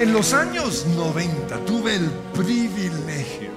[0.00, 3.50] En los años 90 tuve el privilegio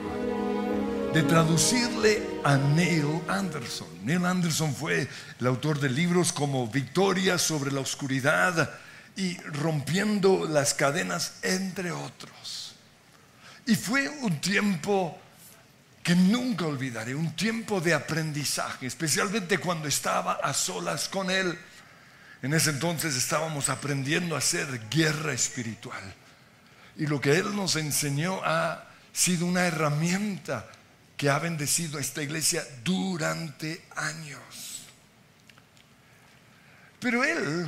[1.13, 3.87] de traducirle a Neil Anderson.
[4.03, 5.07] Neil Anderson fue
[5.39, 8.71] el autor de libros como Victoria sobre la oscuridad
[9.15, 12.73] y Rompiendo las cadenas, entre otros.
[13.67, 15.15] Y fue un tiempo
[16.01, 21.55] que nunca olvidaré, un tiempo de aprendizaje, especialmente cuando estaba a solas con él.
[22.41, 26.15] En ese entonces estábamos aprendiendo a hacer guerra espiritual.
[27.01, 30.69] Y lo que él nos enseñó ha sido una herramienta
[31.17, 34.83] que ha bendecido a esta iglesia durante años.
[36.99, 37.67] Pero él,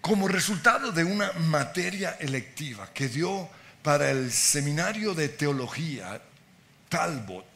[0.00, 3.48] como resultado de una materia electiva que dio
[3.80, 6.20] para el seminario de teología
[6.88, 7.46] Talbot.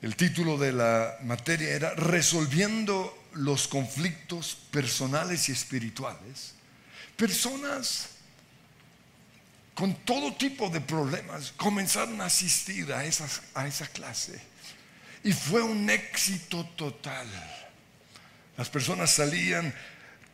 [0.00, 6.54] El título de la materia era Resolviendo los conflictos personales y espirituales.
[7.18, 8.10] Personas
[9.74, 14.40] con todo tipo de problemas comenzaron a asistir a, a esa clase.
[15.24, 17.26] Y fue un éxito total.
[18.56, 19.74] Las personas salían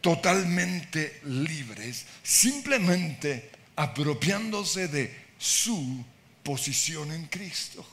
[0.03, 6.05] totalmente libres, simplemente apropiándose de su
[6.43, 7.87] posición en Cristo.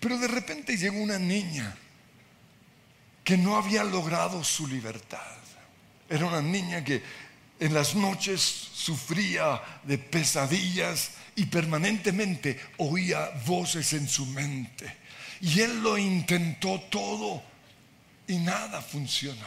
[0.00, 1.76] Pero de repente llegó una niña
[3.22, 5.36] que no había logrado su libertad.
[6.08, 7.29] Era una niña que
[7.60, 14.96] en las noches sufría de pesadillas y permanentemente oía voces en su mente.
[15.42, 17.42] Y él lo intentó todo
[18.26, 19.46] y nada funcionó.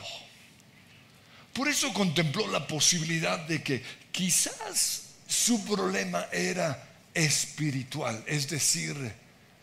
[1.53, 8.95] Por eso contempló la posibilidad de que quizás su problema era espiritual, es decir,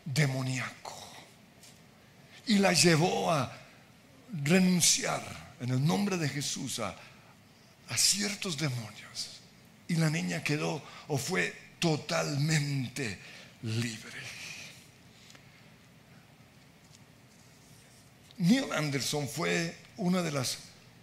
[0.05, 0.97] demoníaco.
[2.47, 3.57] Y la llevó a
[4.43, 6.97] renunciar en el nombre de Jesús a,
[7.91, 9.41] a ciertos demonios.
[9.89, 13.19] Y la niña quedó o fue totalmente
[13.63, 14.21] libre.
[18.39, 20.59] Neil Anderson fue una de las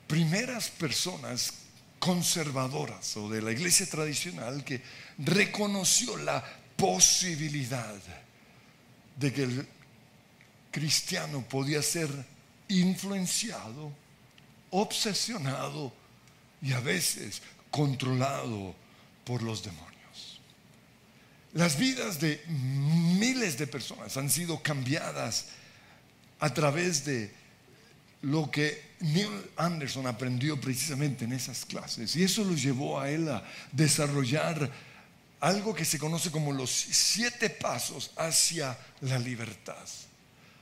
[0.07, 1.53] primeras personas
[1.99, 4.81] conservadoras o de la iglesia tradicional que
[5.19, 6.43] reconoció la
[6.75, 7.95] posibilidad
[9.17, 9.67] de que el
[10.71, 12.09] cristiano podía ser
[12.69, 13.91] influenciado,
[14.71, 15.93] obsesionado
[16.61, 17.41] y a veces
[17.71, 18.75] controlado
[19.23, 20.41] por los demonios.
[21.53, 25.47] Las vidas de miles de personas han sido cambiadas
[26.39, 27.31] a través de
[28.21, 33.29] lo que Neil Anderson aprendió precisamente en esas clases y eso lo llevó a él
[33.29, 34.71] a desarrollar
[35.39, 39.87] algo que se conoce como los siete pasos hacia la libertad.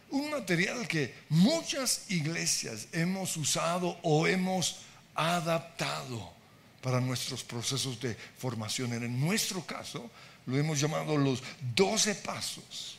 [0.10, 4.80] Un material que muchas iglesias hemos usado o hemos
[5.16, 6.34] adaptado
[6.82, 8.94] para nuestros procesos de formación.
[8.94, 10.10] En nuestro caso
[10.46, 11.42] lo hemos llamado los
[11.74, 12.98] doce pasos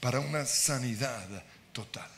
[0.00, 1.26] para una sanidad
[1.72, 2.08] total.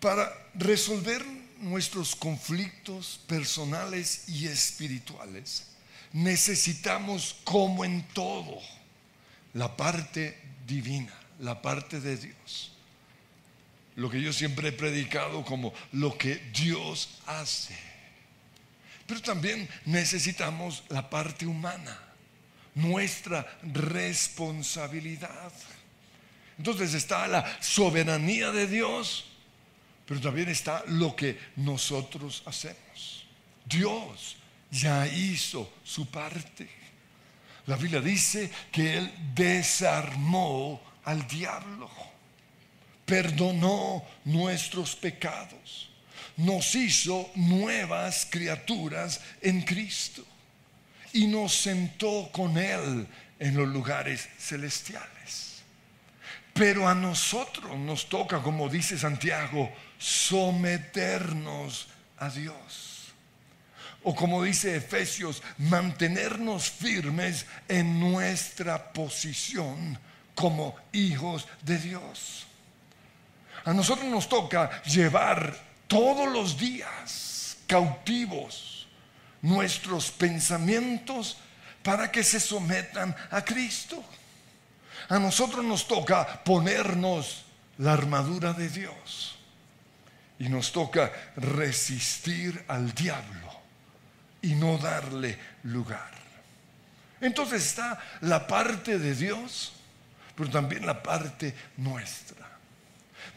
[0.00, 1.24] Para resolver
[1.60, 5.64] nuestros conflictos personales y espirituales,
[6.12, 8.60] necesitamos, como en todo,
[9.54, 12.73] la parte divina, la parte de Dios.
[13.96, 17.76] Lo que yo siempre he predicado como lo que Dios hace.
[19.06, 21.98] Pero también necesitamos la parte humana,
[22.74, 25.52] nuestra responsabilidad.
[26.58, 29.26] Entonces está la soberanía de Dios
[30.06, 33.24] pero también está lo que nosotros hacemos.
[33.64, 34.36] Dios
[34.70, 36.68] ya hizo su parte.
[37.66, 41.90] La Biblia dice que Él desarmó al diablo,
[43.04, 45.90] perdonó nuestros pecados,
[46.36, 50.24] nos hizo nuevas criaturas en Cristo
[51.12, 53.06] y nos sentó con Él
[53.38, 55.62] en los lugares celestiales.
[56.52, 63.12] Pero a nosotros nos toca, como dice Santiago, someternos a Dios.
[64.04, 69.98] O como dice Efesios, mantenernos firmes en nuestra posición
[70.34, 72.46] como hijos de Dios.
[73.64, 75.56] A nosotros nos toca llevar
[75.86, 78.86] todos los días cautivos
[79.42, 81.38] nuestros pensamientos
[81.82, 84.02] para que se sometan a Cristo.
[85.08, 87.44] A nosotros nos toca ponernos
[87.78, 89.36] la armadura de Dios
[90.38, 93.52] y nos toca resistir al diablo
[94.42, 96.10] y no darle lugar.
[97.20, 99.72] Entonces está la parte de Dios,
[100.34, 102.43] pero también la parte nuestra.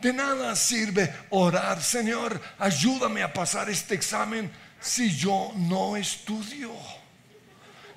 [0.01, 6.71] De nada sirve orar, Señor, ayúdame a pasar este examen si yo no estudio.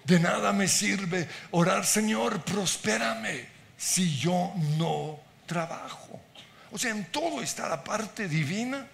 [0.04, 3.46] De nada me sirve orar, Señor, prospérame,
[3.76, 6.20] si yo no trabajo.
[6.72, 8.86] O sea, en todo está la parte divina,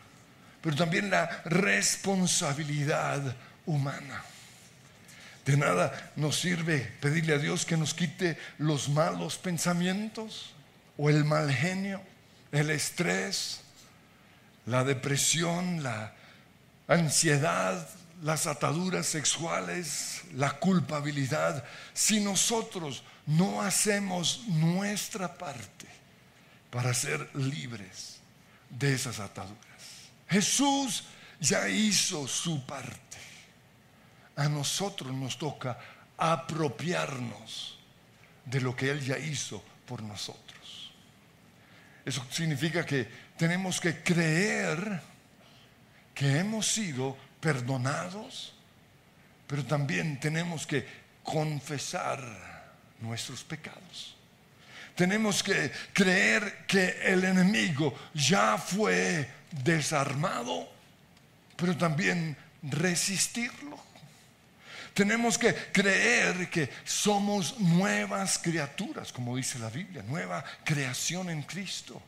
[0.61, 4.25] pero también la responsabilidad humana.
[5.45, 10.55] De nada nos sirve pedirle a Dios que nos quite los malos pensamientos
[10.97, 12.03] o el mal genio,
[12.57, 13.61] el estrés,
[14.67, 16.15] la depresión, la
[16.89, 17.89] ansiedad,
[18.23, 25.87] las ataduras sexuales, la culpabilidad, si nosotros no hacemos nuestra parte
[26.71, 28.19] para ser libres
[28.71, 29.57] de esas ataduras.
[30.29, 31.05] Jesús
[31.41, 33.17] ya hizo su parte.
[34.37, 35.79] A nosotros nos toca
[36.17, 37.79] apropiarnos
[38.45, 40.56] de lo que Él ya hizo por nosotros.
[42.07, 45.03] Eso significa que tenemos que creer
[46.15, 48.55] que hemos sido perdonados,
[49.49, 50.87] pero también tenemos que
[51.25, 52.23] confesar
[53.01, 54.15] nuestros pecados.
[54.95, 59.29] Tenemos que creer que el enemigo ya fue
[59.65, 60.73] desarmado,
[61.57, 63.86] pero también resistirlo.
[64.97, 72.01] Tenemos que creer que somos nuevas criaturas, como dice la Biblia, nueva creación en Cristo,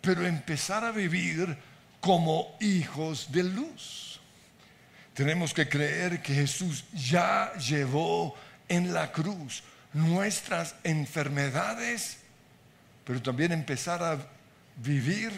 [0.00, 1.58] pero empezar a vivir
[2.00, 4.20] como hijos de luz.
[5.12, 8.36] Tenemos que creer que Jesús ya llevó
[8.68, 12.18] en la cruz nuestras enfermedades,
[13.04, 14.24] pero también empezar a
[14.76, 15.32] vivir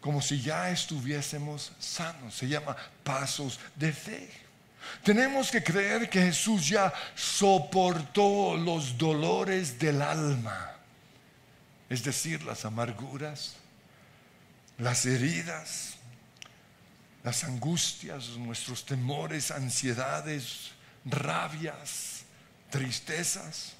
[0.00, 2.36] como si ya estuviésemos sanos.
[2.36, 4.43] Se llama pasos de fe.
[5.02, 10.76] Tenemos que creer que Jesús ya soportó los dolores del alma,
[11.88, 13.56] es decir, las amarguras,
[14.78, 15.94] las heridas,
[17.22, 20.72] las angustias, nuestros temores, ansiedades,
[21.04, 22.24] rabias,
[22.70, 23.74] tristezas,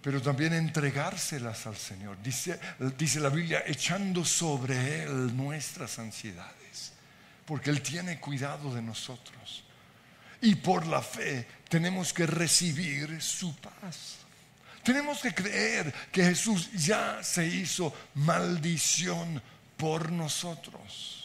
[0.00, 2.16] pero también entregárselas al Señor.
[2.22, 2.58] Dice,
[2.96, 6.54] dice la Biblia, echando sobre Él nuestras ansiedades,
[7.48, 9.64] porque Él tiene cuidado de nosotros.
[10.40, 14.18] Y por la fe tenemos que recibir su paz.
[14.84, 19.42] Tenemos que creer que Jesús ya se hizo maldición
[19.76, 21.18] por nosotros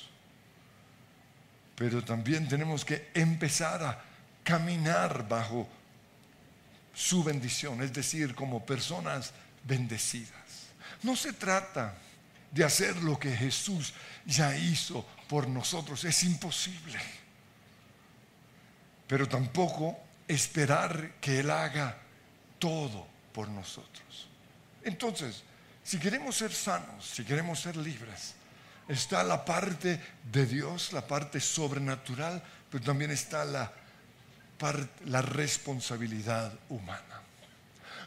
[1.76, 4.02] pero también tenemos que empezar a
[4.44, 5.68] caminar bajo
[6.94, 9.34] su bendición, es decir, como personas
[9.64, 10.32] bendecidas.
[11.02, 11.96] No se trata
[12.54, 13.94] de hacer lo que Jesús
[14.26, 17.00] ya hizo por nosotros, es imposible.
[19.08, 19.98] Pero tampoco
[20.28, 21.98] esperar que Él haga
[22.60, 24.28] todo por nosotros.
[24.84, 25.42] Entonces,
[25.84, 28.36] si queremos ser sanos, si queremos ser libres,
[28.88, 30.00] está la parte
[30.32, 33.74] de Dios, la parte sobrenatural, pero también está la,
[35.06, 37.22] la responsabilidad humana.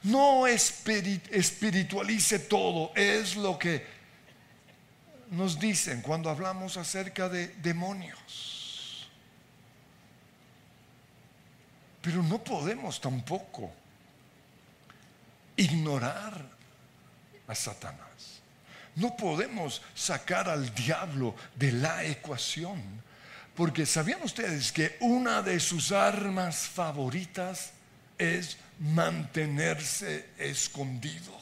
[0.05, 3.96] No espiritualice todo, es lo que
[5.31, 9.09] nos dicen cuando hablamos acerca de demonios.
[12.01, 13.73] Pero no podemos tampoco
[15.57, 16.41] ignorar
[17.49, 18.41] a Satanás.
[18.95, 22.83] No podemos sacar al diablo de la ecuación,
[23.55, 27.73] porque ¿sabían ustedes que una de sus armas favoritas
[28.17, 31.33] es mantenerse escondido?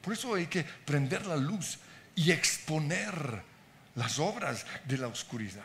[0.00, 1.78] Por eso hay que prender la luz
[2.14, 3.42] y exponer
[3.94, 5.62] las obras de la oscuridad.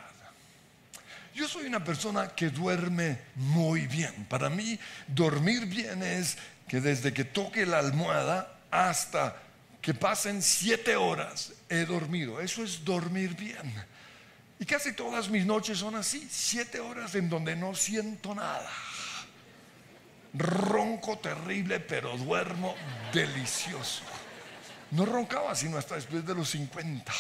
[1.34, 4.25] Yo soy una persona que duerme muy bien.
[4.25, 6.38] Para mí, dormir bien es
[6.68, 9.38] que desde que toque la almohada hasta
[9.82, 12.42] que pasen siete horas he dormido.
[12.42, 13.74] Eso es dormir bien.
[14.60, 18.72] Y casi todas mis noches son así, siete horas en donde no siento nada.
[20.34, 22.75] Ronco terrible, pero duermo
[23.13, 24.04] delicioso.
[24.91, 27.13] No roncaba sino hasta después de los 50.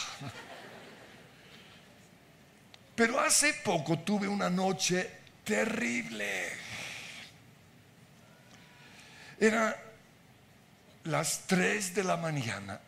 [2.95, 5.11] Pero hace poco tuve una noche
[5.43, 6.49] terrible.
[9.39, 9.75] Era
[11.03, 12.79] las 3 de la mañana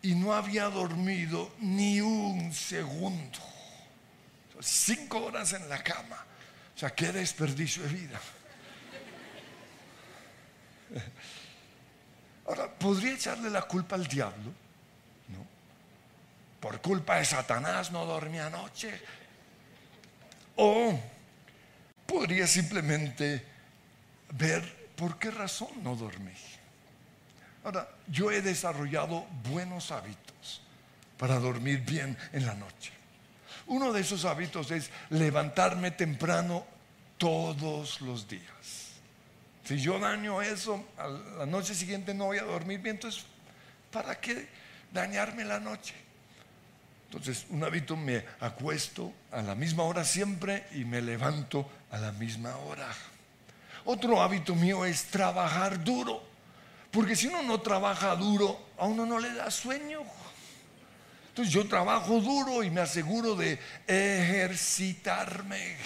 [0.00, 3.38] y no había dormido ni un segundo.
[4.60, 6.24] Cinco horas en la cama.
[6.74, 8.20] O sea, qué desperdicio de vida.
[12.46, 14.50] Ahora, ¿podría echarle la culpa al diablo?
[15.28, 15.46] No.
[16.60, 19.00] Por culpa de Satanás no dormí anoche.
[20.56, 20.98] O
[22.06, 23.44] podría simplemente
[24.32, 26.32] ver por qué razón no dormí.
[27.64, 30.62] Ahora, yo he desarrollado buenos hábitos
[31.16, 32.92] para dormir bien en la noche.
[33.66, 36.66] Uno de esos hábitos es levantarme temprano
[37.18, 38.81] todos los días.
[39.64, 43.24] Si yo daño eso, a la noche siguiente no voy a dormir bien, entonces,
[43.90, 44.48] ¿para qué
[44.92, 45.94] dañarme la noche?
[47.06, 52.10] Entonces, un hábito me acuesto a la misma hora siempre y me levanto a la
[52.12, 52.88] misma hora.
[53.84, 56.22] Otro hábito mío es trabajar duro,
[56.90, 60.00] porque si uno no trabaja duro, a uno no le da sueño.
[61.28, 65.76] Entonces yo trabajo duro y me aseguro de ejercitarme.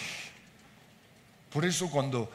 [1.50, 2.30] Por eso cuando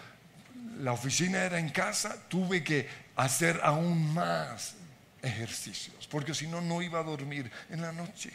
[0.81, 4.75] la oficina era en casa, tuve que hacer aún más
[5.21, 8.31] ejercicios, porque si no, no iba a dormir en la noche.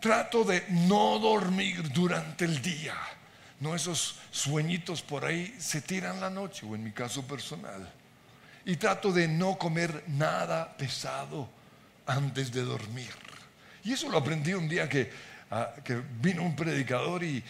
[0.00, 2.94] Trato de no dormir durante el día.
[3.60, 7.90] No esos sueñitos por ahí se tiran la noche, o en mi caso personal.
[8.66, 11.48] Y trato de no comer nada pesado
[12.06, 13.14] antes de dormir.
[13.82, 15.10] Y eso lo aprendí un día que,
[15.50, 15.74] ah,
[16.20, 17.42] vino un predicador y,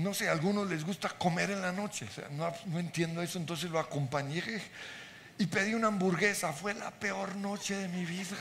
[0.00, 2.06] no sé, a algunos les gusta comer en la noche.
[2.32, 4.42] no, no entiendo eso, entonces lo acompañé
[5.38, 6.52] y pedí una hamburguesa.
[6.52, 8.36] Fue la peor noche de mi vida.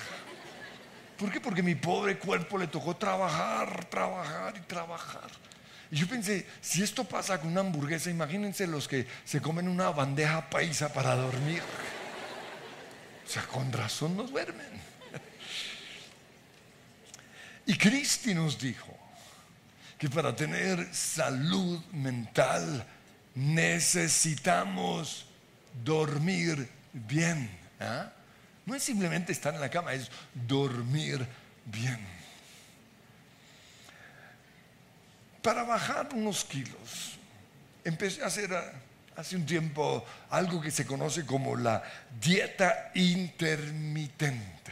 [1.17, 1.39] ¿Por qué?
[1.39, 5.29] Porque mi pobre cuerpo le tocó trabajar, trabajar y trabajar.
[5.91, 9.89] Y yo pensé, si esto pasa con una hamburguesa, imagínense los que se comen una
[9.89, 11.61] bandeja paisa para dormir.
[13.25, 14.90] O sea, con razón no duermen.
[17.65, 18.97] Y Cristi nos dijo
[19.97, 22.85] que para tener salud mental
[23.35, 25.25] necesitamos
[25.83, 27.49] dormir bien.
[27.79, 28.11] ¿ah?
[28.65, 31.25] No es simplemente estar en la cama, es dormir
[31.65, 31.99] bien.
[35.41, 37.17] Para bajar unos kilos,
[37.83, 38.51] empecé a hacer
[39.15, 41.83] hace un tiempo algo que se conoce como la
[42.19, 44.71] dieta intermitente.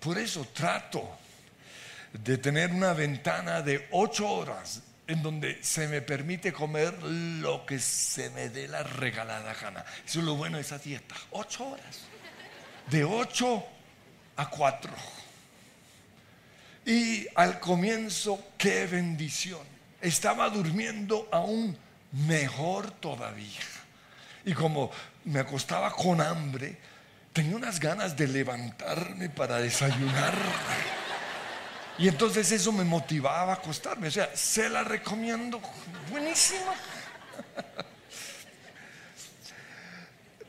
[0.00, 1.18] Por eso trato
[2.22, 7.78] de tener una ventana de ocho horas en donde se me permite comer lo que
[7.78, 9.84] se me dé la regalada gana.
[10.06, 11.14] Eso es lo bueno de esa dieta.
[11.32, 12.14] Ocho horas
[12.90, 13.64] de 8
[14.36, 14.92] a 4.
[16.86, 19.62] Y al comienzo, qué bendición.
[20.00, 21.76] Estaba durmiendo aún
[22.12, 23.62] mejor todavía.
[24.44, 24.90] Y como
[25.24, 26.76] me acostaba con hambre,
[27.32, 30.34] tenía unas ganas de levantarme para desayunar.
[31.98, 34.08] Y entonces eso me motivaba a acostarme.
[34.08, 35.60] O sea, se la recomiendo.
[36.10, 36.74] Buenísima.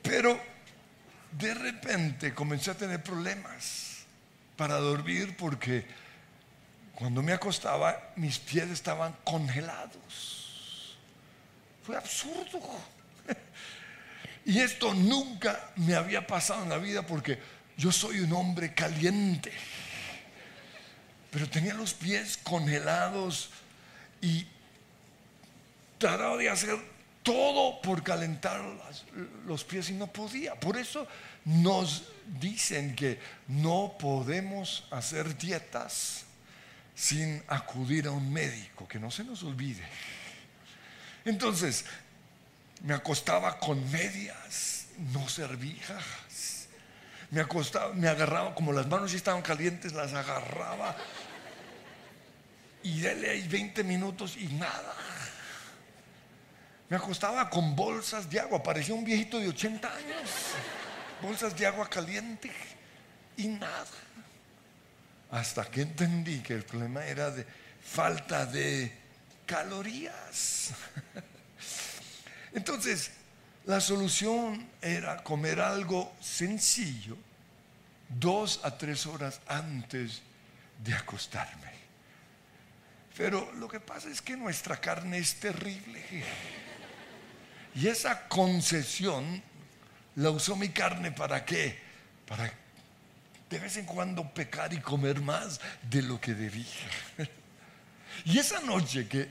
[0.02, 0.40] Pero
[1.32, 4.06] de repente comencé a tener problemas
[4.56, 5.86] para dormir porque
[6.94, 10.98] cuando me acostaba mis pies estaban congelados.
[11.84, 12.62] Fue absurdo.
[14.48, 17.40] Y esto nunca me había pasado en la vida porque
[17.78, 19.52] yo soy un hombre caliente.
[21.36, 23.50] Pero tenía los pies congelados
[24.22, 24.48] y
[25.98, 26.80] trataba de hacer
[27.24, 28.62] todo por calentar
[29.46, 30.56] los pies y no podía.
[30.56, 31.06] Por eso
[31.44, 32.06] nos
[32.40, 36.24] dicen que no podemos hacer dietas
[36.96, 39.84] sin acudir a un médico, que no se nos olvide.
[41.26, 41.84] Entonces,
[42.82, 46.02] me acostaba con medias, no servijas.
[47.30, 50.96] Me acostaba, me agarraba, como las manos ya estaban calientes, las agarraba.
[52.86, 54.94] Y dale ahí 20 minutos y nada.
[56.88, 60.30] Me acostaba con bolsas de agua, parecía un viejito de 80 años.
[61.20, 62.52] Bolsas de agua caliente
[63.38, 63.88] y nada.
[65.32, 67.44] Hasta que entendí que el problema era de
[67.84, 68.92] falta de
[69.48, 70.70] calorías.
[72.54, 73.10] Entonces,
[73.66, 77.18] la solución era comer algo sencillo
[78.10, 80.22] dos a tres horas antes
[80.84, 81.75] de acostarme.
[83.18, 86.04] Pero lo que pasa es que nuestra carne es terrible.
[87.76, 89.42] Y esa concesión
[90.16, 91.78] la usó mi carne para qué?
[92.28, 92.52] Para
[93.50, 96.66] de vez en cuando pecar y comer más de lo que debía.
[98.26, 99.30] Y esa noche que,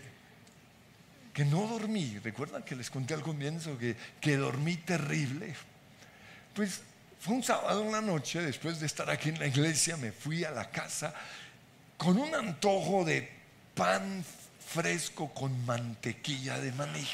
[1.32, 5.54] que no dormí, recuerdan que les conté al comienzo que, que dormí terrible,
[6.54, 6.82] pues
[7.18, 10.44] fue un sábado en la noche, después de estar aquí en la iglesia, me fui
[10.44, 11.14] a la casa
[11.96, 13.43] con un antojo de
[13.74, 14.24] pan
[14.66, 17.06] fresco con mantequilla de maní.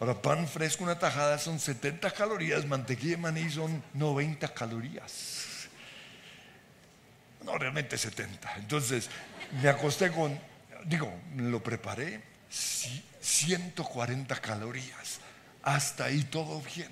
[0.00, 5.68] Ahora, pan fresco, una tajada son 70 calorías, mantequilla de maní son 90 calorías.
[7.44, 8.56] No, realmente 70.
[8.56, 9.08] Entonces,
[9.62, 10.38] me acosté con,
[10.84, 12.22] digo, lo preparé,
[13.20, 15.20] 140 calorías.
[15.62, 16.90] Hasta ahí todo bien.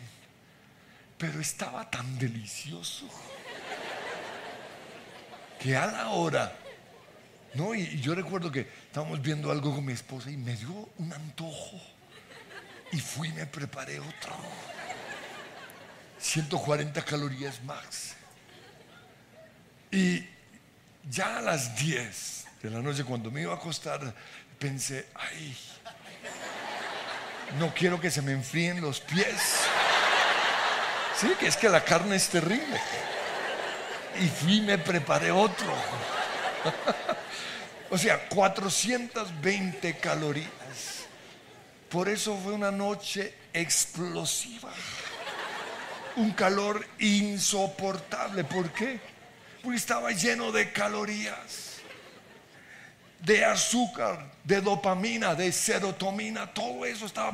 [1.19, 3.09] Pero estaba tan delicioso
[5.61, 6.53] que a la hora
[7.57, 11.13] No, y, yo recuerdo que estábamos viendo algo con mi esposa y me dio un
[11.13, 11.81] antojo.
[12.93, 14.37] Y fui y me preparé otro.
[16.19, 18.15] 140 calorías max.
[19.91, 20.27] Y
[21.09, 24.15] ya a las 10 de la noche, cuando me iba a acostar,
[24.59, 25.57] pensé, ay,
[27.59, 29.61] no quiero que se me enfríen los pies.
[31.19, 32.81] Sí, que es que la carne es terrible.
[34.21, 35.75] Y fui y me preparé otro.
[37.91, 40.51] o sea, 420 calorías.
[41.89, 44.71] Por eso fue una noche explosiva.
[46.17, 48.45] Un calor insoportable.
[48.45, 48.99] ¿Por qué?
[49.63, 51.79] Porque estaba lleno de calorías,
[53.21, 56.53] de azúcar, de dopamina, de serotonina.
[56.53, 57.33] Todo eso estaba...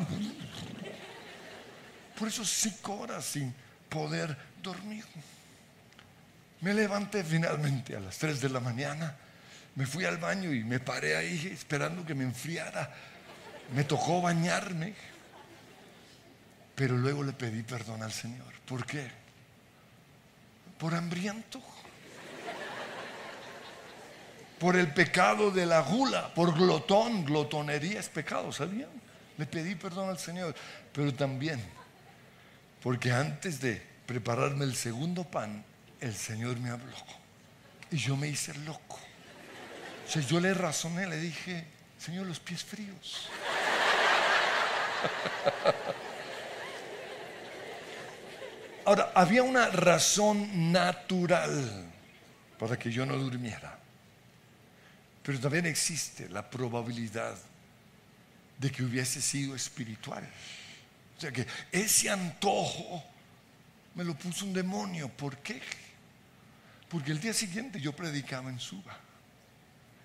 [2.19, 3.55] Por eso cinco horas sin
[3.89, 5.05] poder dormir.
[6.61, 9.17] Me levanté finalmente a las 3 de la mañana,
[9.75, 12.93] me fui al baño y me paré ahí esperando que me enfriara.
[13.75, 14.95] Me tocó bañarme,
[16.75, 18.53] pero luego le pedí perdón al Señor.
[18.67, 19.11] ¿Por qué?
[20.79, 21.61] Por hambriento.
[24.59, 28.91] Por el pecado de la gula, por glotón, glotonería es pecado, ¿sabían?
[29.37, 30.55] Le pedí perdón al Señor,
[30.93, 31.61] pero también
[32.83, 35.65] porque antes de prepararme el segundo pan,
[36.01, 36.97] el Señor me habló.
[37.91, 38.99] Y yo me hice loco.
[40.13, 41.65] O sea, yo le razoné, le dije,
[41.99, 43.31] Señor, los pies fríos.
[48.85, 51.91] Ahora, había una razón natural
[52.59, 53.79] para que yo no durmiera.
[55.23, 57.35] Pero también existe la probabilidad
[58.59, 60.29] de que hubiese sido espiritual.
[61.17, 63.03] O sea que ese antojo
[63.95, 65.09] me lo puso un demonio.
[65.09, 65.63] ¿Por qué?
[66.91, 68.99] Porque el día siguiente yo predicaba en Suba.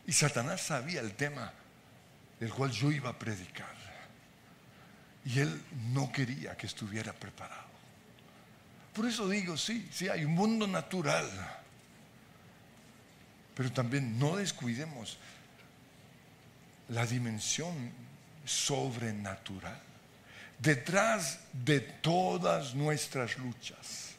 [0.07, 1.53] Y Satanás sabía el tema
[2.39, 3.75] del cual yo iba a predicar.
[5.25, 7.67] Y él no quería que estuviera preparado.
[8.93, 11.29] Por eso digo, sí, sí, hay un mundo natural.
[13.53, 15.17] Pero también no descuidemos
[16.89, 17.91] la dimensión
[18.45, 19.79] sobrenatural.
[20.57, 24.15] Detrás de todas nuestras luchas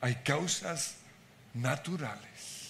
[0.00, 0.96] hay causas
[1.54, 2.63] naturales,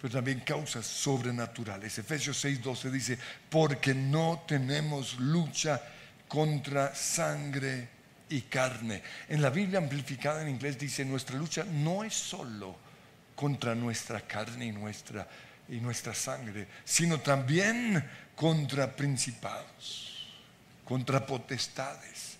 [0.00, 1.98] pero también causas sobrenaturales.
[1.98, 3.18] Efesios 6:12 dice,
[3.50, 5.80] porque no tenemos lucha
[6.28, 7.88] contra sangre
[8.28, 9.02] y carne.
[9.28, 12.76] En la Biblia amplificada en inglés dice, nuestra lucha no es solo
[13.34, 15.26] contra nuestra carne y nuestra,
[15.68, 20.28] y nuestra sangre, sino también contra principados,
[20.84, 22.37] contra potestades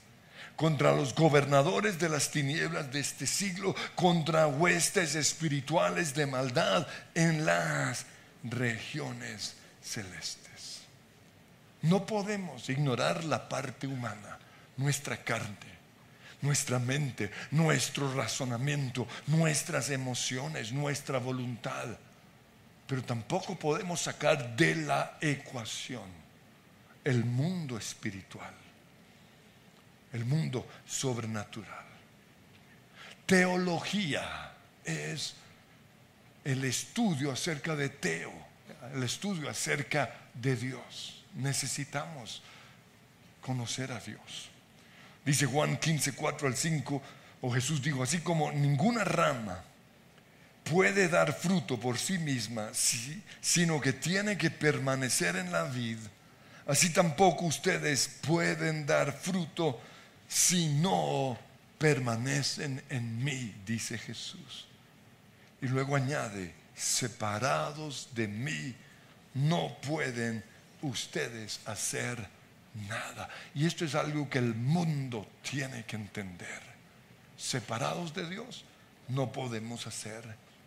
[0.59, 7.47] contra los gobernadores de las tinieblas de este siglo, contra huestes espirituales de maldad en
[7.47, 8.07] las
[8.43, 10.81] regiones celestes.
[11.83, 14.37] No podemos ignorar la parte humana,
[14.77, 15.55] nuestra carne,
[16.43, 21.87] nuestra mente, nuestro razonamiento, nuestras emociones, nuestra voluntad.
[22.89, 26.11] Pero tampoco podemos sacar de la ecuación
[27.05, 28.68] el mundo espiritual
[30.13, 31.87] el mundo sobrenatural.
[33.27, 34.53] Teología
[34.85, 35.35] es
[36.45, 38.33] el estudio acerca de Teo,
[38.95, 41.25] el estudio acerca de Dios.
[41.35, 42.43] Necesitamos
[43.43, 44.51] conocer a Dios.
[45.25, 47.03] Dice Juan 15, 4 al 5,
[47.43, 49.63] o Jesús dijo, así como ninguna rama
[50.65, 52.71] puede dar fruto por sí misma,
[53.41, 55.99] sino que tiene que permanecer en la vid,
[56.67, 59.81] así tampoco ustedes pueden dar fruto
[60.29, 61.39] si no
[61.79, 64.67] permanecen en mí, dice Jesús.
[65.63, 68.75] Y luego añade, separados de mí,
[69.35, 70.45] no pueden
[70.83, 72.29] ustedes hacer
[72.89, 73.29] nada.
[73.55, 76.63] Y esto es algo que el mundo tiene que entender.
[77.37, 78.65] Separados de Dios,
[79.09, 80.23] no podemos hacer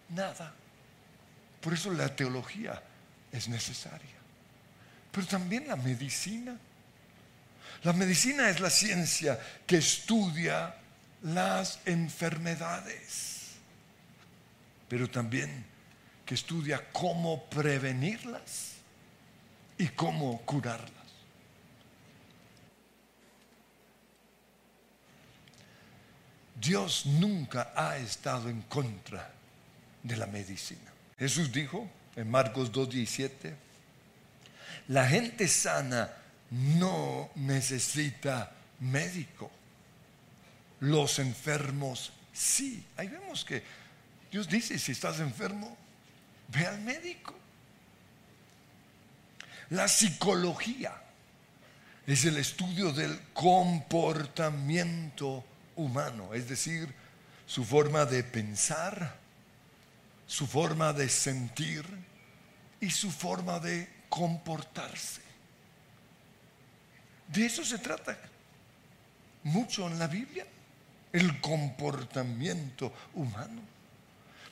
[0.09, 0.53] nada.
[1.61, 2.81] Por eso la teología
[3.31, 4.09] es necesaria.
[5.11, 6.57] Pero también la medicina
[7.83, 10.75] la medicina es la ciencia que estudia
[11.23, 13.53] las enfermedades,
[14.87, 15.65] pero también
[16.25, 18.73] que estudia cómo prevenirlas
[19.77, 21.01] y cómo curarlas.
[26.59, 29.31] Dios nunca ha estado en contra
[30.03, 30.91] de la medicina.
[31.17, 33.55] Jesús dijo en Marcos 2.17,
[34.87, 36.20] la gente sana
[36.51, 39.51] no necesita médico.
[40.81, 42.83] Los enfermos sí.
[42.97, 43.63] Ahí vemos que
[44.31, 45.77] Dios dice, si estás enfermo,
[46.49, 47.35] ve al médico.
[49.69, 50.93] La psicología
[52.05, 56.93] es el estudio del comportamiento humano, es decir,
[57.45, 59.17] su forma de pensar,
[60.27, 61.85] su forma de sentir
[62.81, 65.21] y su forma de comportarse.
[67.31, 68.17] De eso se trata
[69.43, 70.45] mucho en la Biblia,
[71.13, 73.61] el comportamiento humano.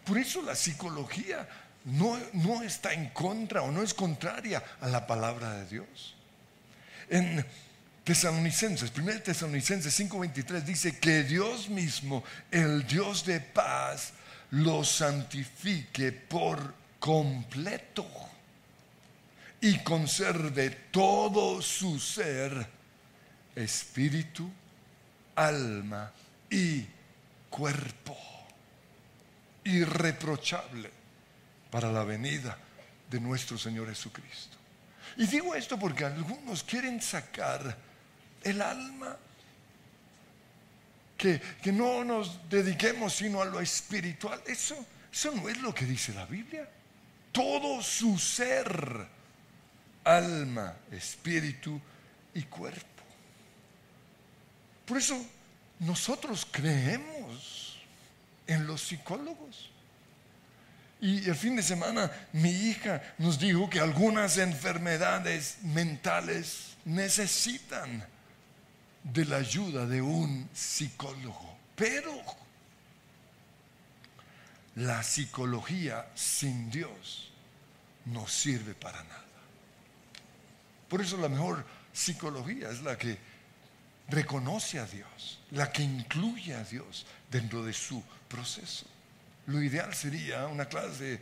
[0.05, 1.47] Por eso la psicología
[1.85, 6.15] no, no está en contra o no es contraria a la palabra de Dios.
[7.09, 7.45] En
[8.03, 14.13] Tesalonicenses, 1 Tesalonicenses 5:23 dice que Dios mismo, el Dios de paz,
[14.51, 18.28] lo santifique por completo
[19.61, 22.67] y conserve todo su ser,
[23.55, 24.49] espíritu,
[25.35, 26.11] alma
[26.49, 26.85] y
[27.49, 28.17] cuerpo,
[29.63, 30.89] irreprochable
[31.69, 32.57] para la venida
[33.09, 34.57] de nuestro Señor Jesucristo.
[35.17, 37.75] Y digo esto porque algunos quieren sacar
[38.43, 39.17] el alma,
[41.17, 41.41] que,
[41.73, 44.41] no nos dediquemos sino a lo espiritual.
[44.47, 46.67] Eso, eso no es lo que dice la Biblia.
[47.31, 49.05] Todo su ser,
[50.03, 51.79] alma, espíritu
[52.33, 53.03] y cuerpo.
[54.85, 55.23] Por eso
[55.79, 57.79] nosotros creemos
[58.47, 59.69] en los psicólogos.
[61.01, 68.05] Y el fin de semana mi hija nos dijo que algunas enfermedades mentales necesitan
[69.03, 71.57] de la ayuda de un psicólogo.
[71.75, 72.11] Pero
[74.75, 77.31] la psicología sin Dios
[78.05, 79.28] no sirve para nada.
[80.89, 83.17] Por eso la mejor psicología es la que
[84.09, 88.85] reconoce a Dios, la que incluye a Dios dentro de su proceso.
[89.45, 91.19] Lo ideal sería una clase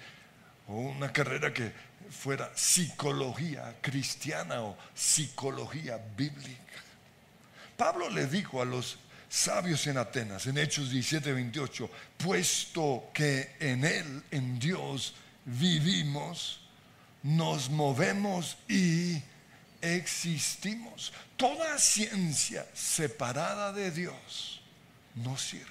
[0.67, 1.71] o una carrera que
[2.09, 6.61] fuera psicología cristiana o psicología bíblica.
[7.75, 8.97] Pablo le dijo a los
[9.29, 16.61] sabios en Atenas, en Hechos 17, 28, puesto que en Él, en Dios, vivimos,
[17.23, 19.21] nos movemos y
[19.81, 21.13] existimos.
[21.35, 24.61] Toda ciencia separada de Dios
[25.15, 25.67] no sirve.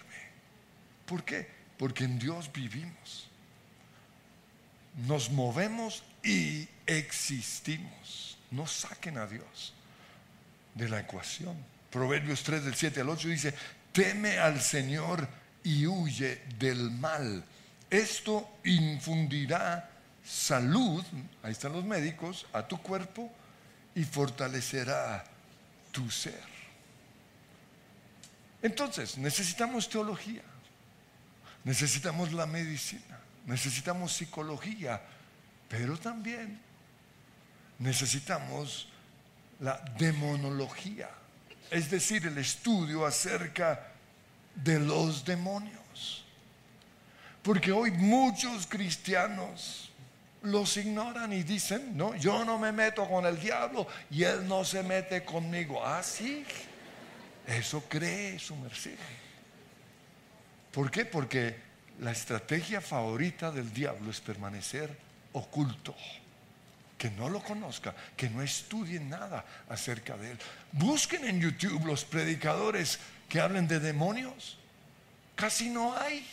[1.06, 1.56] ¿Por qué?
[1.78, 3.28] porque en Dios vivimos.
[5.06, 8.38] Nos movemos y existimos.
[8.50, 9.74] No saquen a Dios
[10.74, 11.56] de la ecuación.
[11.90, 13.54] Proverbios 3 del 7 al 8 dice,
[13.92, 15.28] teme al Señor
[15.64, 17.44] y huye del mal.
[17.90, 19.90] Esto infundirá
[20.24, 21.04] salud,
[21.42, 23.30] ahí están los médicos, a tu cuerpo
[23.96, 25.24] y fortalecerá
[25.90, 26.44] tu ser.
[28.62, 30.42] Entonces, necesitamos teología.
[31.64, 35.02] Necesitamos la medicina, necesitamos psicología,
[35.68, 36.60] pero también
[37.80, 38.88] necesitamos
[39.58, 41.10] la demonología,
[41.68, 43.88] es decir, el estudio acerca
[44.54, 46.24] de los demonios.
[47.42, 49.90] Porque hoy muchos cristianos
[50.46, 54.64] los ignoran y dicen, no, yo no me meto con el diablo y él no
[54.64, 55.84] se mete conmigo.
[55.84, 56.44] Ah, sí,
[57.46, 58.98] eso cree su merced.
[60.72, 61.04] ¿Por qué?
[61.04, 61.56] Porque
[62.00, 64.96] la estrategia favorita del diablo es permanecer
[65.32, 65.94] oculto.
[66.98, 70.38] Que no lo conozca, que no estudien nada acerca de él.
[70.72, 74.58] Busquen en YouTube los predicadores que hablen de demonios.
[75.34, 76.26] Casi no hay.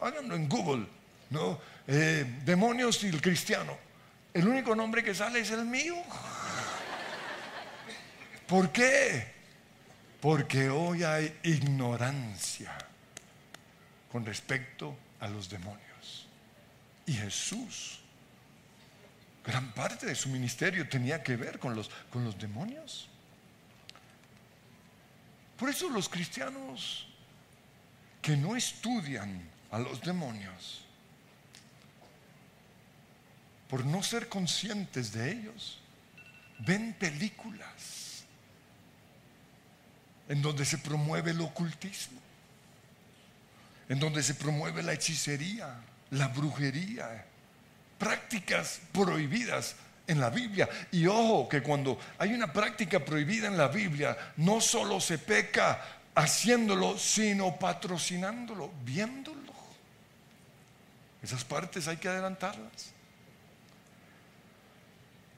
[0.00, 0.86] háganlo en Google,
[1.30, 1.60] ¿no?
[1.86, 3.76] Eh, demonios y el cristiano.
[4.32, 5.96] El único nombre que sale es el mío.
[8.46, 9.32] ¿Por qué?
[10.20, 12.76] Porque hoy hay ignorancia
[14.10, 16.28] con respecto a los demonios.
[17.06, 18.00] Y Jesús,
[19.44, 23.08] gran parte de su ministerio tenía que ver con los, con los demonios.
[25.58, 27.06] Por eso los cristianos
[28.20, 30.84] que no estudian a los demonios,
[33.72, 35.78] por no ser conscientes de ellos,
[36.58, 38.22] ven películas
[40.28, 42.20] en donde se promueve el ocultismo,
[43.88, 45.74] en donde se promueve la hechicería,
[46.10, 47.24] la brujería,
[47.96, 49.74] prácticas prohibidas
[50.06, 50.68] en la Biblia.
[50.90, 55.82] Y ojo, que cuando hay una práctica prohibida en la Biblia, no solo se peca
[56.14, 59.40] haciéndolo, sino patrocinándolo, viéndolo.
[61.22, 62.92] Esas partes hay que adelantarlas.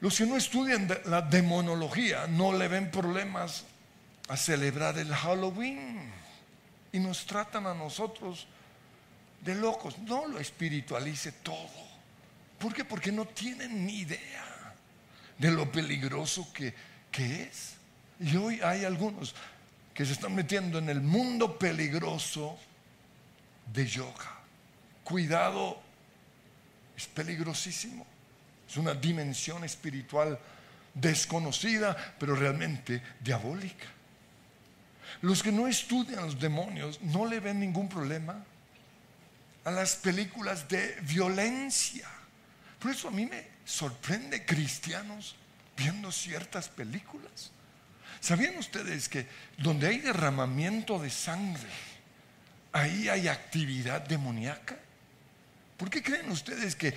[0.04, 3.64] Los que no estudian la demonología no le ven problemas
[4.28, 6.12] a celebrar el Halloween
[6.92, 8.46] y nos tratan a nosotros
[9.40, 9.96] de locos.
[10.00, 11.70] No lo espiritualice todo.
[12.58, 12.84] ¿Por qué?
[12.84, 14.74] Porque no tienen ni idea.
[15.38, 16.74] de lo peligroso que,
[17.10, 17.76] que es.
[18.20, 19.34] Y hoy hay algunos
[19.94, 22.58] que se están metiendo en el mundo peligroso
[23.72, 24.38] de yoga.
[25.02, 25.80] Cuidado,
[26.94, 28.04] es peligrosísimo.
[28.74, 30.36] Es una dimensión espiritual
[30.94, 33.86] desconocida, pero realmente diabólica.
[35.22, 38.44] Los que no estudian los demonios no le ven ningún problema
[39.64, 42.08] a las películas de violencia.
[42.80, 45.36] Por eso a mí me sorprende cristianos
[45.76, 47.52] viendo ciertas películas.
[48.18, 51.70] ¿Sabían ustedes que donde hay derramamiento de sangre,
[52.72, 54.78] ahí hay actividad demoníaca?
[55.76, 56.94] ¿Por qué creen ustedes que,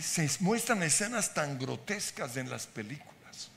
[0.00, 3.50] se muestran escenas tan grotescas en las películas?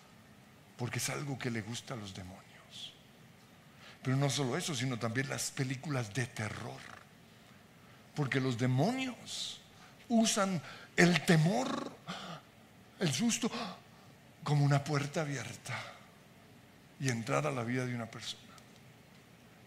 [0.77, 2.43] Porque es algo que le gusta a los demonios.
[4.01, 6.81] Pero no solo eso, sino también las películas de terror.
[8.15, 9.59] Porque los demonios
[10.09, 10.61] usan
[10.95, 11.91] el temor,
[12.99, 13.51] el susto,
[14.43, 15.73] como una puerta abierta
[16.99, 18.41] y entrar a la vida de una persona.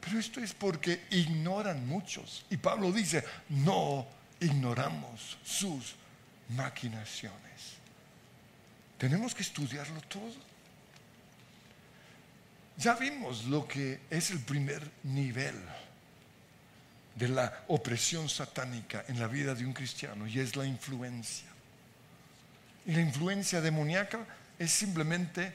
[0.00, 2.44] Pero esto es porque ignoran muchos.
[2.50, 5.94] Y Pablo dice, no ignoramos sus
[6.50, 7.78] maquinaciones.
[8.98, 10.34] Tenemos que estudiarlo todo.
[12.76, 15.54] Ya vimos lo que es el primer nivel
[17.14, 21.48] de la opresión satánica en la vida de un cristiano y es la influencia.
[22.86, 24.24] Y la influencia demoníaca
[24.58, 25.52] es simplemente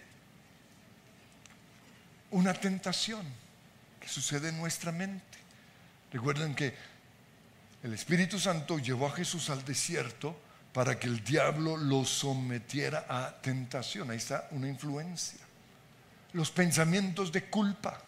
[2.32, 3.26] una tentación
[4.00, 5.38] que sucede en nuestra mente.
[6.12, 6.76] Recuerden que
[7.84, 10.36] el Espíritu Santo llevó a Jesús al desierto
[10.74, 14.10] para que el diablo lo sometiera a tentación.
[14.10, 15.40] Ahí está una influencia
[16.34, 18.00] los pensamientos de culpa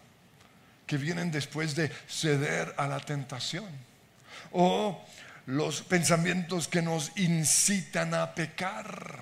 [0.86, 3.66] que vienen después de ceder a la tentación.
[4.52, 5.02] O
[5.48, 9.20] los pensamientos que nos incitan a pecar.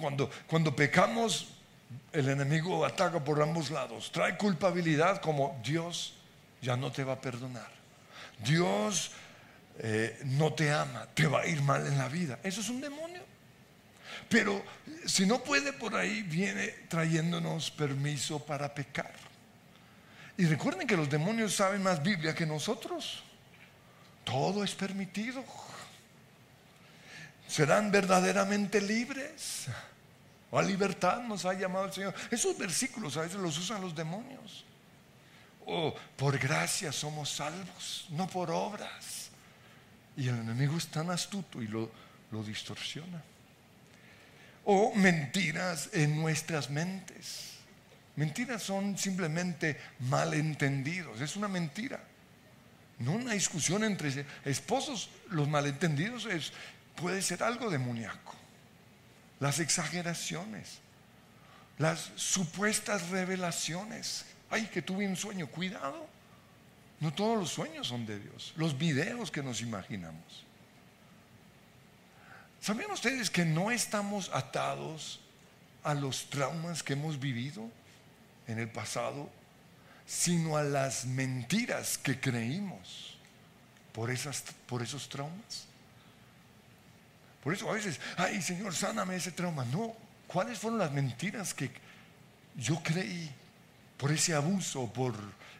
[0.00, 1.48] Cuando, cuando pecamos,
[2.12, 4.12] el enemigo ataca por ambos lados.
[4.12, 6.14] Trae culpabilidad como Dios
[6.60, 7.81] ya no te va a perdonar.
[8.44, 9.12] Dios
[9.78, 12.38] eh, no te ama, te va a ir mal en la vida.
[12.42, 13.22] Eso es un demonio.
[14.28, 14.64] Pero
[15.06, 19.12] si no puede por ahí, viene trayéndonos permiso para pecar.
[20.36, 23.22] Y recuerden que los demonios saben más Biblia que nosotros.
[24.24, 25.44] Todo es permitido.
[27.46, 29.66] Serán verdaderamente libres.
[30.50, 32.14] O a libertad nos ha llamado el Señor.
[32.30, 34.64] Esos versículos a veces los usan los demonios.
[35.66, 39.30] O por gracia somos salvos, no por obras.
[40.16, 41.90] Y el enemigo es tan astuto y lo,
[42.30, 43.22] lo distorsiona
[44.64, 47.50] o mentiras en nuestras mentes.
[48.16, 52.00] Mentiras son simplemente malentendidos, es una mentira.
[52.98, 56.52] No una discusión entre esposos, los malentendidos es,
[56.94, 58.34] puede ser algo demoníaco.
[59.40, 60.78] Las exageraciones,
[61.78, 64.26] las supuestas revelaciones.
[64.52, 66.06] Ay, que tuve un sueño, cuidado.
[67.00, 68.52] No todos los sueños son de Dios.
[68.56, 70.44] Los videos que nos imaginamos.
[72.60, 75.20] ¿Sabían ustedes que no estamos atados
[75.82, 77.66] a los traumas que hemos vivido
[78.46, 79.30] en el pasado,
[80.06, 83.16] sino a las mentiras que creímos
[83.92, 85.64] por, esas, por esos traumas?
[87.42, 89.64] Por eso a veces, ay Señor, sáname ese trauma.
[89.64, 91.70] No, ¿cuáles fueron las mentiras que
[92.54, 93.34] yo creí
[94.02, 95.14] por ese abuso, por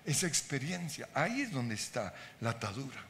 [0.05, 1.09] esa experiencia?
[1.15, 3.01] Ahí es donde está la atadura.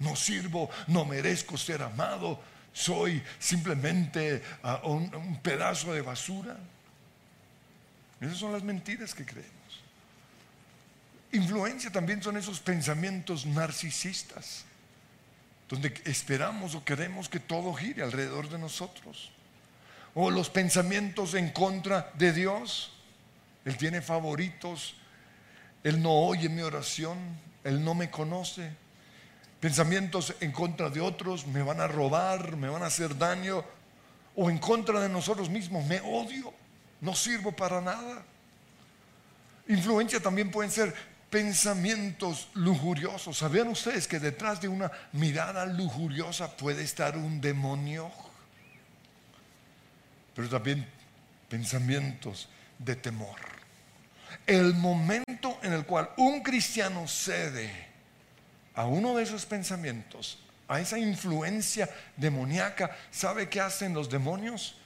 [0.00, 2.38] No sirvo, no merezco ser amado,
[2.74, 6.58] soy simplemente ah, un, pedazo de basura.
[8.20, 9.50] Esas son las mentiras que creemos.
[11.32, 14.66] Influencia también son esos pensamientos narcisistas,
[15.70, 19.32] donde esperamos o queremos que todo gire alrededor de nosotros.
[20.12, 22.92] O los pensamientos en contra de Dios.
[23.66, 24.94] Él tiene favoritos,
[25.82, 27.18] Él no oye mi oración,
[27.64, 28.70] Él no me conoce,
[29.60, 33.64] pensamientos en contra de otros, me van a robar, me van a hacer daño,
[34.36, 36.54] o en contra de nosotros mismos, me odio,
[37.00, 38.24] no sirvo para nada.
[39.66, 40.94] Influencia también pueden ser
[41.28, 43.38] pensamientos lujuriosos.
[43.38, 48.12] ¿Sabían ustedes que detrás de una mirada lujuriosa puede estar un demonio?
[50.36, 50.86] Pero también
[51.48, 52.48] pensamientos
[52.78, 53.55] de temor.
[54.46, 57.70] El momento en el cual un cristiano cede
[58.74, 64.76] a uno de esos pensamientos, a esa influencia demoníaca, ¿sabe qué hacen los demonios?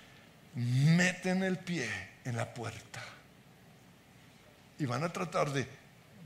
[0.55, 1.89] Meten el pie
[2.25, 3.03] en la puerta
[4.79, 5.67] y van a tratar de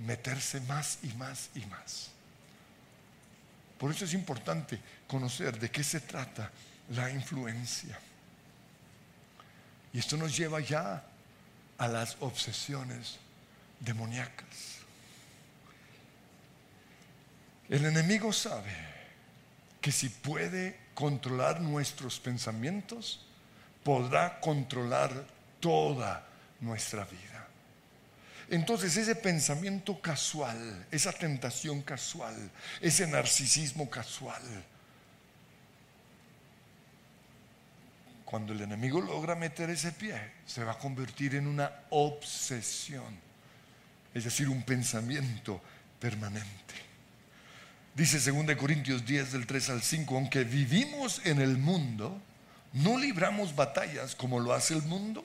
[0.00, 2.10] meterse más y más y más.
[3.78, 6.50] Por eso es importante conocer de qué se trata
[6.90, 7.98] la influencia.
[9.92, 11.04] Y esto nos lleva ya
[11.78, 13.18] a las obsesiones
[13.80, 14.78] demoníacas.
[17.68, 18.72] El enemigo sabe
[19.80, 23.26] que si puede controlar nuestros pensamientos,
[23.82, 25.26] podrá controlar
[25.60, 26.26] toda
[26.60, 27.48] nuestra vida.
[28.50, 34.42] Entonces ese pensamiento casual, esa tentación casual, ese narcisismo casual,
[38.34, 43.16] cuando el enemigo logra meter ese pie, se va a convertir en una obsesión,
[44.12, 45.60] es decir, un pensamiento
[46.00, 46.74] permanente.
[47.94, 52.20] Dice 2 Corintios 10 del 3 al 5, aunque vivimos en el mundo,
[52.72, 55.24] no libramos batallas como lo hace el mundo.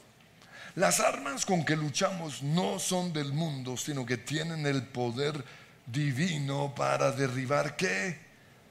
[0.75, 5.43] Las armas con que luchamos no son del mundo, sino que tienen el poder
[5.87, 8.19] divino para derribar qué?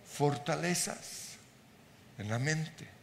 [0.07, 1.38] Fortalezas
[2.18, 2.98] en la mente.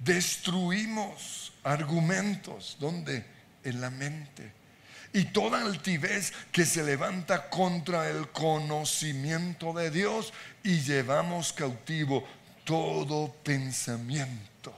[0.00, 3.24] Destruimos argumentos, ¿dónde?
[3.64, 4.58] En la mente
[5.12, 10.32] y toda altivez que se levanta contra el conocimiento de Dios
[10.62, 12.26] y llevamos cautivo
[12.64, 14.74] todo pensamiento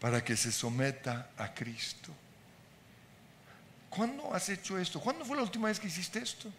[0.00, 2.12] para que se someta a Cristo.
[3.88, 4.98] ¿Cuándo has hecho esto?
[5.00, 6.50] ¿Cuándo fue la última vez que hiciste esto?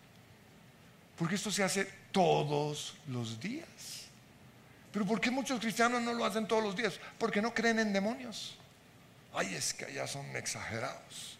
[1.18, 4.03] Porque esto se hace todos los días.
[4.94, 7.00] Pero ¿por qué muchos cristianos no lo hacen todos los días?
[7.18, 8.56] Porque no creen en demonios.
[9.34, 11.40] Ay, es que allá son exagerados.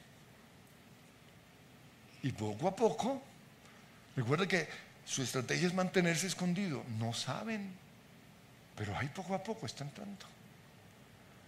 [2.24, 3.22] Y poco a poco,
[4.16, 4.68] recuerda que
[5.06, 6.84] su estrategia es mantenerse escondido.
[6.98, 7.72] No saben,
[8.76, 10.26] pero ahí poco a poco están entrando.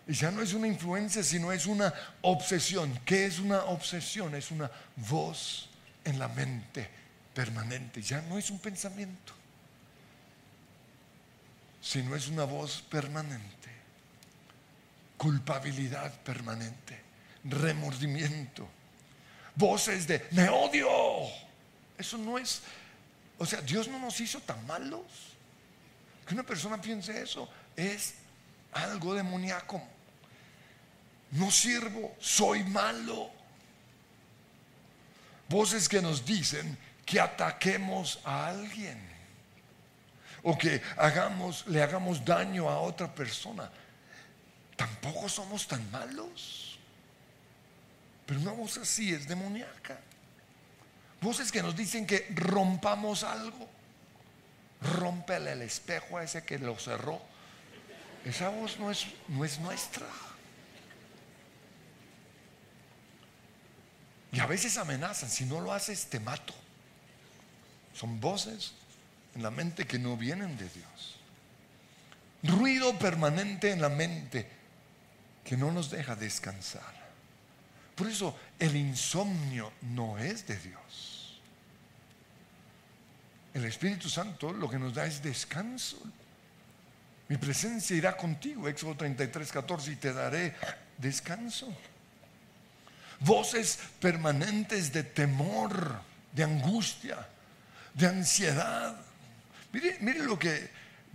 [0.08, 1.92] Y ya no es una influencia, sino es una
[2.22, 3.00] obsesión.
[3.04, 4.36] ¿Qué es una obsesión?
[4.36, 5.70] Es una voz
[6.04, 6.88] en la mente
[7.34, 8.02] permanente.
[8.02, 9.34] Ya no es un pensamiento,
[11.86, 13.70] sino es una voz permanente.
[15.18, 17.00] Culpabilidad permanente,
[17.44, 18.68] remordimiento
[19.56, 20.90] voces de me odio.
[21.98, 22.62] Eso no es,
[23.38, 25.06] o sea, Dios no nos hizo tan malos.
[26.28, 28.16] Que una persona piense eso es
[28.74, 29.82] algo demoníaco.
[31.32, 33.30] No sirvo, soy malo.
[35.48, 39.15] Voces que nos dicen que ataquemos a alguien
[40.46, 43.68] o que hagamos, le hagamos daño a otra persona.
[44.76, 46.78] Tampoco somos tan malos.
[48.28, 50.00] Pero una voz así es demoníaca.
[51.20, 53.68] Voces que nos dicen que rompamos algo.
[54.82, 57.20] Rómpele el espejo a ese que lo cerró.
[58.24, 60.06] Esa voz no es, no es nuestra.
[64.32, 66.54] Y a veces amenazan, si no lo haces te mato.
[67.96, 68.76] Son voces
[69.36, 71.20] en la mente que no vienen de Dios.
[72.44, 74.48] Ruido permanente en la mente
[75.44, 77.06] que no nos deja descansar.
[77.96, 81.40] Por eso el insomnio no es de Dios.
[83.54, 85.98] El Espíritu Santo lo que nos da es descanso.
[87.30, 90.56] Mi presencia irá contigo, Éxodo 33, 14, y te daré
[90.98, 91.74] descanso.
[93.22, 96.02] Voces permanentes de temor,
[96.34, 97.28] de angustia,
[97.94, 99.05] de ansiedad.
[100.00, 100.70] Mire, lo que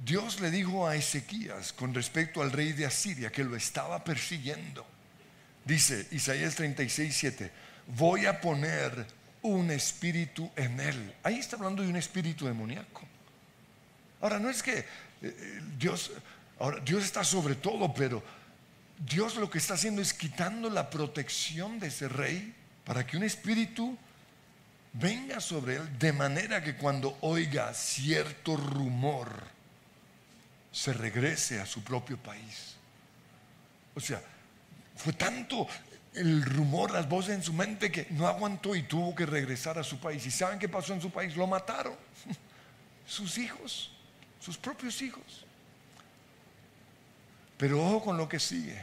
[0.04, 4.86] Dios le dijo a Ezequías con respecto al rey de Asiria, que lo estaba persiguiendo.
[5.64, 7.50] Dice Isaías 36, 7,
[7.86, 9.06] voy a poner
[9.42, 11.14] un espíritu en él.
[11.22, 13.02] Ahí está hablando de un espíritu demoníaco.
[14.20, 14.84] Ahora, no es que eh,
[15.22, 16.12] eh, Dios,
[16.58, 18.22] ahora, Dios está sobre todo, pero
[18.98, 23.22] Dios lo que está haciendo es quitando la protección de ese rey para que un
[23.22, 23.96] espíritu
[24.92, 29.28] venga sobre él de manera que cuando oiga cierto rumor
[30.72, 32.76] se regrese a su propio país.
[33.94, 34.22] O sea,
[34.96, 35.66] fue tanto
[36.14, 39.84] el rumor, las voces en su mente que no aguantó y tuvo que regresar a
[39.84, 40.24] su país.
[40.26, 41.36] ¿Y saben qué pasó en su país?
[41.36, 41.94] Lo mataron.
[43.06, 43.90] Sus hijos,
[44.38, 45.44] sus propios hijos.
[47.58, 48.80] Pero ojo con lo que sigue,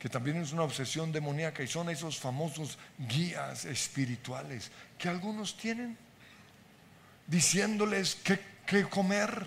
[0.00, 5.96] que también es una obsesión demoníaca y son esos famosos guías espirituales que algunos tienen,
[7.26, 9.46] diciéndoles qué, comer,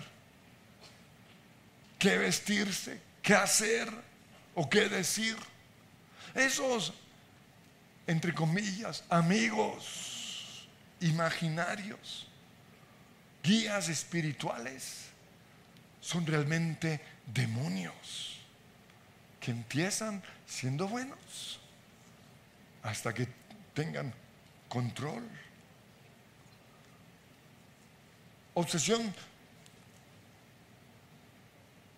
[1.98, 3.92] qué vestirse, qué hacer
[4.54, 5.36] o qué decir.
[6.36, 6.92] Esos,
[8.06, 10.68] entre comillas, amigos
[11.00, 12.28] imaginarios,
[13.42, 15.06] guías espirituales,
[16.00, 18.38] son realmente demonios
[19.40, 21.60] que empiezan siendo buenos
[22.82, 23.28] hasta que
[23.74, 24.12] tengan
[24.68, 25.22] control.
[28.54, 29.14] Obsesión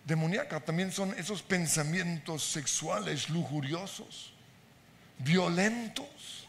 [0.05, 4.33] demoníaca también son esos pensamientos sexuales lujuriosos,
[5.19, 6.47] violentos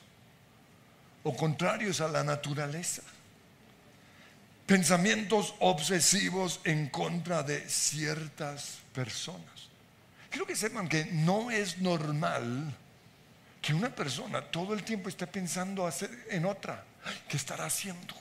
[1.24, 3.02] o contrarios a la naturaleza.
[4.66, 9.57] Pensamientos obsesivos en contra de ciertas personas.
[10.30, 12.74] Quiero que sepan que no es normal
[13.62, 16.84] que una persona todo el tiempo esté pensando hacer en otra.
[17.28, 18.14] ¿Qué estará haciendo?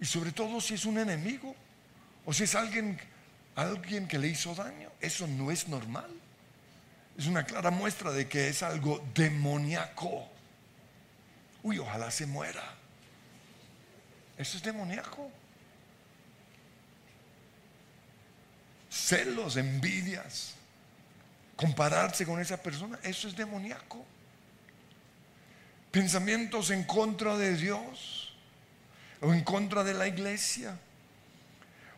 [0.00, 1.54] Y sobre todo si es un enemigo
[2.24, 2.98] o si es alguien,
[3.54, 4.90] alguien que le hizo daño.
[5.00, 6.10] Eso no es normal.
[7.16, 10.28] Es una clara muestra de que es algo demoníaco.
[11.62, 12.62] Uy, ojalá se muera.
[14.36, 15.30] Eso es demoníaco.
[18.90, 20.55] Celos, envidias,
[21.56, 24.04] compararse con esa persona, eso es demoníaco.
[25.90, 28.34] Pensamientos en contra de Dios,
[29.20, 30.78] o en contra de la iglesia,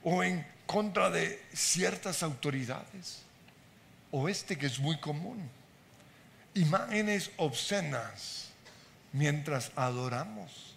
[0.05, 3.23] o en contra de ciertas autoridades,
[4.13, 5.51] o este que es muy común,
[6.55, 8.51] imágenes obscenas
[9.13, 10.77] mientras adoramos.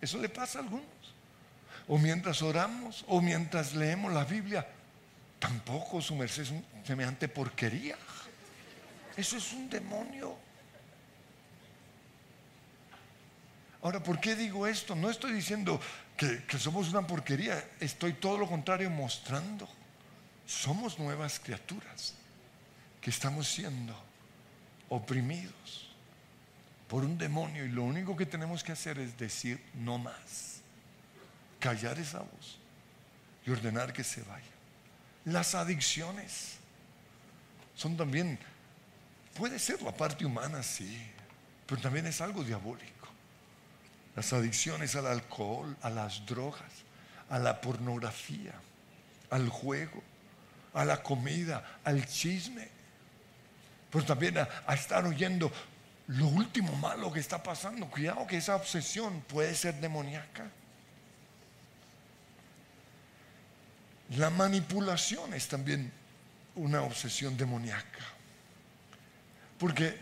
[0.00, 0.86] Eso le pasa a algunos.
[1.88, 4.66] O mientras oramos, o mientras leemos la Biblia,
[5.38, 7.96] tampoco su merced es un semejante porquería.
[9.14, 10.34] Eso es un demonio.
[13.82, 14.94] Ahora, ¿por qué digo esto?
[14.94, 15.78] No estoy diciendo
[16.16, 19.68] que, que, somos una porquería, estoy todo lo contrario mostrando.
[20.46, 22.14] Somos nuevas criaturas
[23.02, 23.94] que estamos siendo
[24.88, 25.90] oprimidos
[26.88, 30.62] por un demonio y lo único que tenemos que hacer es decir no más,
[31.60, 32.58] callar esa voz
[33.44, 34.54] y ordenar que se vaya.
[35.26, 36.57] Las adicciones
[37.78, 38.36] son también,
[39.34, 41.00] puede ser la parte humana, sí,
[41.64, 43.06] pero también es algo diabólico.
[44.16, 46.72] Las adicciones al alcohol, a las drogas,
[47.30, 48.52] a la pornografía,
[49.30, 50.02] al juego,
[50.74, 52.66] a la comida, al chisme,
[53.92, 55.52] pero también a, a estar oyendo
[56.08, 57.86] lo último malo que está pasando.
[57.86, 60.50] Cuidado que esa obsesión puede ser demoníaca.
[64.16, 65.92] La manipulación es también
[66.58, 68.04] una obsesión demoníaca.
[69.58, 69.96] Porque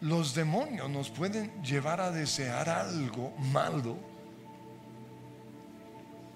[0.00, 3.96] los demonios nos pueden llevar a desear algo malo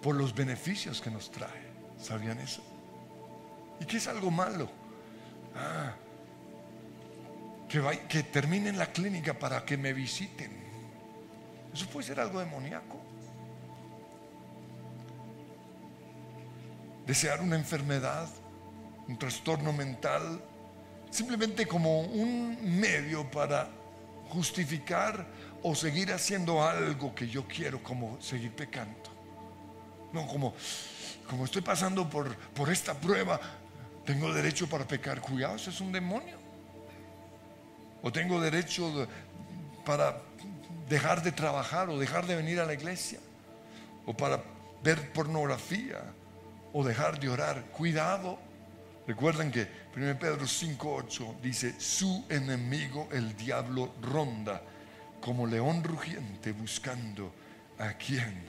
[0.03, 1.69] por los beneficios que nos trae.
[1.99, 2.63] ¿Sabían eso?
[3.81, 4.71] ¿Y qué es algo malo?
[5.57, 5.95] Ah,
[7.69, 10.53] que, que termine en la clínica para que me visiten.
[11.73, 13.09] Eso puede ser algo demoníaco.
[17.09, 18.29] desear una enfermedad,
[19.09, 20.41] un trastorno mental,
[21.11, 23.69] simplemente como un medio para
[24.29, 25.27] justificar
[25.63, 29.19] o seguir haciendo algo que yo quiero, como seguir pecando.
[30.13, 30.55] No, como,
[31.29, 33.41] como estoy pasando por, por esta prueba,
[34.05, 35.21] tengo derecho para pecar.
[35.21, 36.39] Cuidado, eso es un demonio.
[38.03, 39.09] O tengo derecho
[39.85, 40.23] para
[40.89, 43.19] dejar de trabajar o dejar de venir a la iglesia.
[44.07, 44.43] O para
[44.83, 46.03] ver pornografía
[46.73, 47.65] o dejar de orar.
[47.67, 48.39] Cuidado.
[49.09, 54.61] Recuerden que 1 Pedro 5.8 dice, su enemigo el diablo ronda
[55.19, 57.33] como león rugiente buscando
[57.79, 58.45] a quien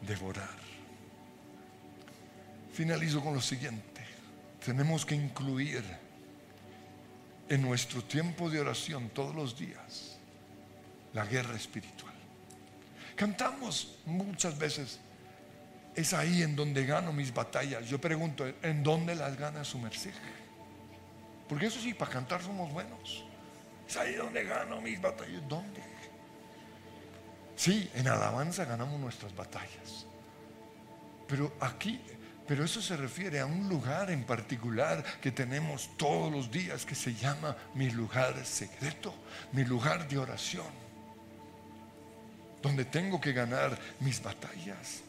[0.00, 0.56] devorar.
[2.72, 4.00] Finalizo con lo siguiente.
[4.64, 5.84] Tenemos que incluir
[7.46, 10.16] en nuestro tiempo de oración todos los días
[11.12, 12.14] la guerra espiritual.
[13.14, 15.00] Cantamos muchas veces
[15.96, 17.86] es ahí en donde gano mis batallas.
[17.88, 20.12] Yo pregunto, ¿en dónde las gana su merced?
[21.48, 23.24] Porque eso sí, para cantar somos buenos.
[23.88, 25.42] Es ahí donde gano mis batallas.
[25.48, 25.80] ¿Dónde?
[27.56, 30.06] Sí, en alabanza ganamos nuestras batallas.
[31.26, 32.00] Pero aquí,
[32.46, 36.94] pero eso se refiere a un lugar en particular que tenemos todos los días que
[36.94, 39.14] se llama mi lugar secreto,
[39.52, 40.66] mi lugar de oración,
[42.60, 45.05] donde tengo que ganar mis batallas.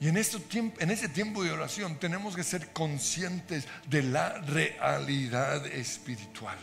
[0.00, 5.66] Y en, este tiempo, ese tiempo de oración tenemos que ser conscientes de la realidad
[5.66, 6.58] espiritual.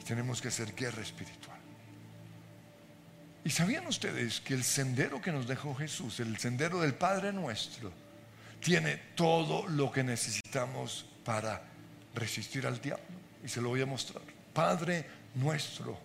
[0.00, 1.58] Y tenemos que hacer guerra espiritual.
[3.44, 7.92] ¿Y sabían ustedes que el sendero que nos dejó Jesús, el sendero del Padre nuestro,
[8.60, 11.62] tiene todo lo que necesitamos para
[12.12, 13.04] resistir al diablo?
[13.44, 14.22] Y se lo voy a mostrar.
[14.52, 15.06] Padre
[15.36, 15.96] nuestro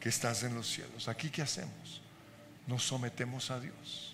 [0.00, 1.06] que estás en los cielos.
[1.06, 2.02] Aquí qué hacemos?
[2.66, 4.07] Nos sometemos a Dios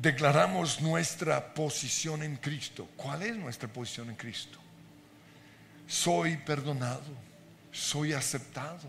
[0.00, 2.88] declaramos nuestra posición en Cristo.
[2.96, 4.58] ¿Cuál es nuestra posición en Cristo?
[5.86, 7.02] Soy perdonado,
[7.72, 8.88] soy aceptado,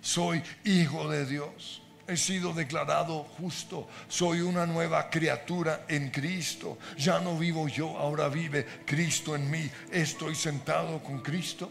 [0.00, 7.20] soy hijo de Dios, he sido declarado justo, soy una nueva criatura en Cristo, ya
[7.20, 11.70] no vivo yo, ahora vive Cristo en mí, estoy sentado con Cristo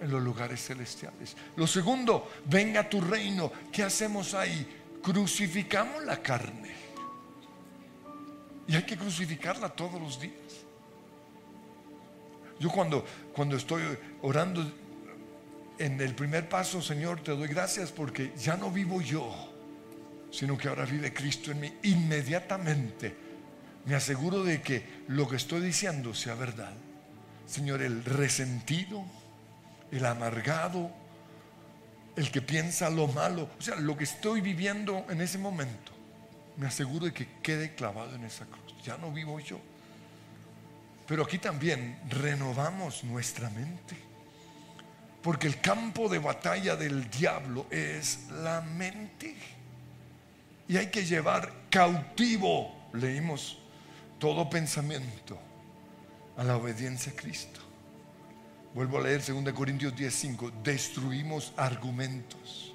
[0.00, 1.34] en los lugares celestiales.
[1.56, 4.98] Lo segundo, venga tu reino, ¿qué hacemos ahí?
[5.02, 6.87] Crucificamos la carne.
[8.68, 10.34] Y hay que crucificarla todos los días.
[12.60, 13.82] Yo cuando, cuando estoy
[14.22, 14.70] orando
[15.78, 19.48] en el primer paso, Señor, te doy gracias porque ya no vivo yo
[20.30, 21.72] sino que ahora vive Cristo en mí.
[21.84, 23.14] Inmediatamente
[23.84, 26.72] me aseguro de que lo que estoy diciendo sea verdad.
[27.46, 29.04] Señor, el resentido,
[29.90, 30.90] el amargado,
[32.16, 35.92] el que piensa lo malo, o sea, lo que estoy viviendo en ese momento,
[36.58, 38.74] me aseguro de que quede clavado en esa cruz.
[38.84, 39.58] Ya no vivo yo.
[41.06, 43.96] Pero aquí también renovamos nuestra mente.
[45.22, 49.34] Porque el campo de batalla del diablo es la mente.
[50.66, 53.58] Y hay que llevar cautivo, leímos,
[54.18, 55.38] todo pensamiento
[56.36, 57.60] a la obediencia a Cristo.
[58.74, 60.52] Vuelvo a leer 2 Corintios 10:5.
[60.62, 62.74] Destruimos argumentos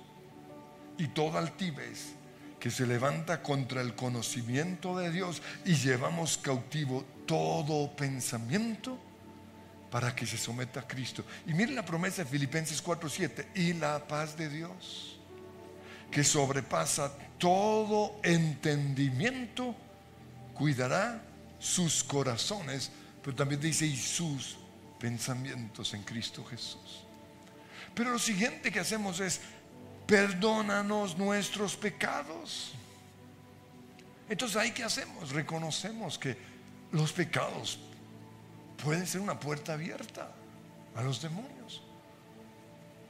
[0.97, 2.15] y toda altivez
[2.63, 8.97] que se levanta contra el conocimiento de Dios y llevamos cautivo todo pensamiento
[9.91, 11.25] para que se someta a Cristo.
[11.45, 15.19] Y miren la promesa de Filipenses 4:7 y la paz de Dios
[16.09, 19.75] que sobrepasa todo entendimiento,
[20.53, 21.21] cuidará
[21.59, 22.91] sus corazones,
[23.21, 24.55] pero también dice y sus
[25.01, 27.03] pensamientos en Cristo Jesús.
[27.93, 29.41] Pero lo siguiente que hacemos es,
[30.05, 32.73] perdónanos nuestros pecados.
[34.29, 35.31] Entonces ahí que hacemos?
[35.31, 36.37] Reconocemos que
[36.91, 37.79] los pecados
[38.83, 40.31] pueden ser una puerta abierta
[40.95, 41.81] a los demonios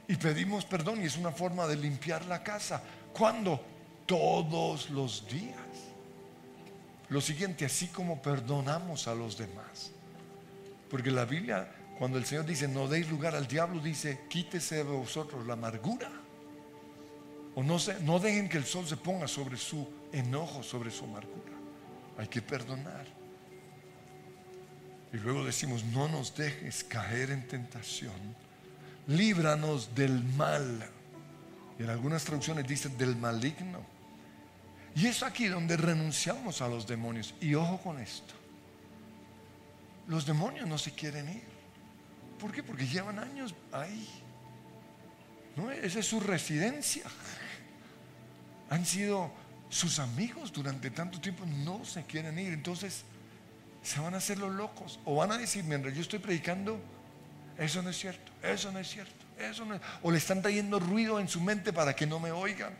[0.06, 2.82] y pedimos perdón y es una forma de limpiar la casa.
[3.12, 3.60] ¿Cuándo?
[4.06, 5.56] Todos los días.
[7.08, 9.92] Lo siguiente, así como perdonamos a los demás.
[10.90, 14.82] Porque la Biblia, cuando el Señor dice, no deis lugar al diablo, dice, quítese de
[14.82, 16.10] vosotros la amargura.
[17.54, 21.04] O no, se, no dejen que el sol se ponga sobre su enojo, sobre su
[21.04, 21.52] amargura.
[22.18, 23.06] Hay que perdonar.
[25.12, 28.34] Y luego decimos, no nos dejes caer en tentación
[29.06, 30.88] líbranos del mal.
[31.78, 33.80] Y en algunas traducciones dice del maligno.
[34.94, 37.34] Y es aquí donde renunciamos a los demonios.
[37.40, 38.34] Y ojo con esto.
[40.06, 41.54] Los demonios no se quieren ir.
[42.38, 42.62] ¿Por qué?
[42.62, 44.08] Porque llevan años ahí.
[45.56, 45.70] ¿No?
[45.70, 47.04] Esa es su residencia.
[48.70, 49.30] Han sido
[49.68, 51.44] sus amigos durante tanto tiempo.
[51.46, 52.52] No se quieren ir.
[52.52, 53.04] Entonces
[53.82, 54.98] se van a hacer los locos.
[55.04, 56.80] O van a decir, mientras yo estoy predicando,
[57.58, 59.80] eso no es cierto, eso no es cierto, eso no es.
[60.02, 62.74] O le están trayendo ruido en su mente para que no me oigan.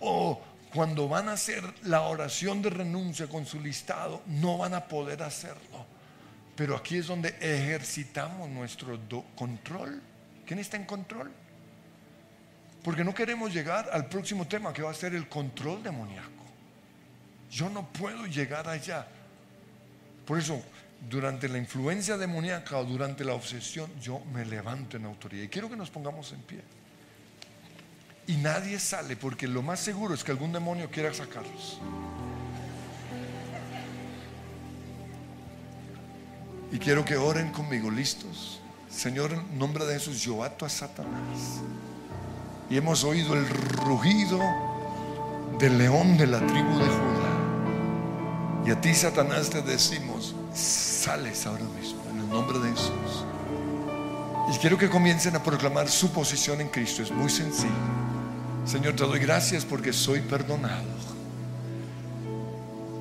[0.00, 0.40] O
[0.72, 5.22] cuando van a hacer la oración de renuncia con su listado, no van a poder
[5.22, 5.86] hacerlo.
[6.54, 8.98] Pero aquí es donde ejercitamos nuestro
[9.34, 10.02] control.
[10.46, 11.32] ¿Quién está en control?
[12.86, 16.30] Porque no queremos llegar al próximo tema que va a ser el control demoníaco.
[17.50, 19.04] Yo no puedo llegar allá.
[20.24, 20.62] Por eso
[21.10, 25.42] durante la influencia demoníaca o durante la obsesión, yo me levanto en autoridad.
[25.42, 26.60] Y quiero que nos pongamos en pie.
[28.28, 31.80] Y nadie sale porque lo más seguro es que algún demonio quiera sacarlos.
[36.70, 38.60] Y quiero que oren conmigo, listos.
[38.88, 41.60] Señor, en nombre de Jesús, yo ato a Satanás.
[42.68, 44.40] Y hemos oído el rugido
[45.58, 47.26] del león de la tribu de Judá.
[48.66, 53.24] Y a ti, Satanás, te decimos, sales ahora mismo en el nombre de Jesús.
[54.52, 57.02] Y quiero que comiencen a proclamar su posición en Cristo.
[57.02, 57.70] Es muy sencillo.
[58.64, 60.96] Señor, te doy gracias porque soy perdonado.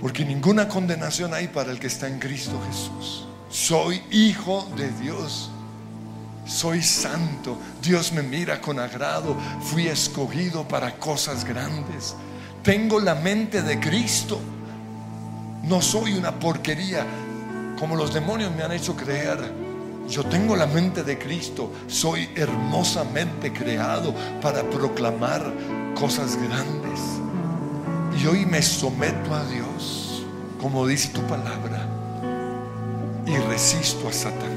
[0.01, 3.25] Porque ninguna condenación hay para el que está en Cristo Jesús.
[3.49, 5.49] Soy hijo de Dios.
[6.45, 7.57] Soy santo.
[7.81, 9.35] Dios me mira con agrado.
[9.61, 12.15] Fui escogido para cosas grandes.
[12.63, 14.39] Tengo la mente de Cristo.
[15.63, 17.05] No soy una porquería
[17.79, 19.37] como los demonios me han hecho creer.
[20.07, 25.51] Yo tengo la mente de Cristo, soy hermosamente creado para proclamar
[25.95, 26.99] cosas grandes.
[28.21, 30.23] Y hoy me someto a Dios,
[30.61, 31.87] como dice tu palabra,
[33.25, 34.54] y resisto a Satanás,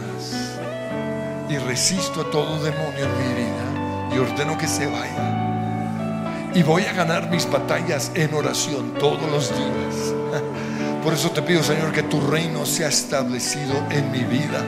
[1.49, 6.51] y resisto a todo demonio en mi vida, y ordeno que se vaya.
[6.55, 10.15] Y voy a ganar mis batallas en oración todos los días.
[11.05, 14.65] Por eso te pido, Señor, que tu reino sea establecido en mi vida.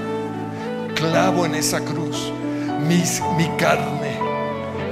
[0.94, 2.32] Clavo en esa cruz
[3.36, 4.18] mi carne,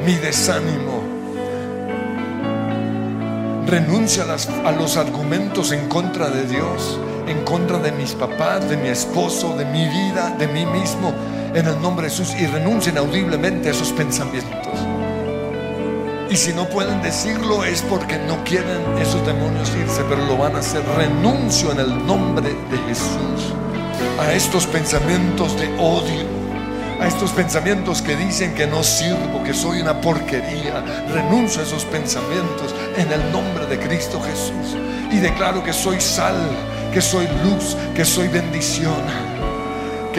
[0.04, 1.02] mi desánimo,
[3.66, 8.78] Renuncio a, a los argumentos en contra de Dios, en contra de mis papás, de
[8.78, 11.12] mi esposo, de mi vida, de mí mismo,
[11.58, 14.72] en el nombre de Jesús, y renuncio inaudiblemente a esos pensamientos.
[16.30, 20.54] Y si no pueden decirlo es porque no quieren esos demonios irse, pero lo van
[20.54, 20.82] a hacer.
[20.96, 23.54] Renuncio en el nombre de Jesús
[24.20, 26.26] a estos pensamientos de odio,
[27.00, 30.84] a estos pensamientos que dicen que no sirvo, que soy una porquería.
[31.12, 34.76] Renuncio a esos pensamientos en el nombre de Cristo Jesús
[35.10, 36.36] y declaro que soy sal,
[36.92, 39.37] que soy luz, que soy bendición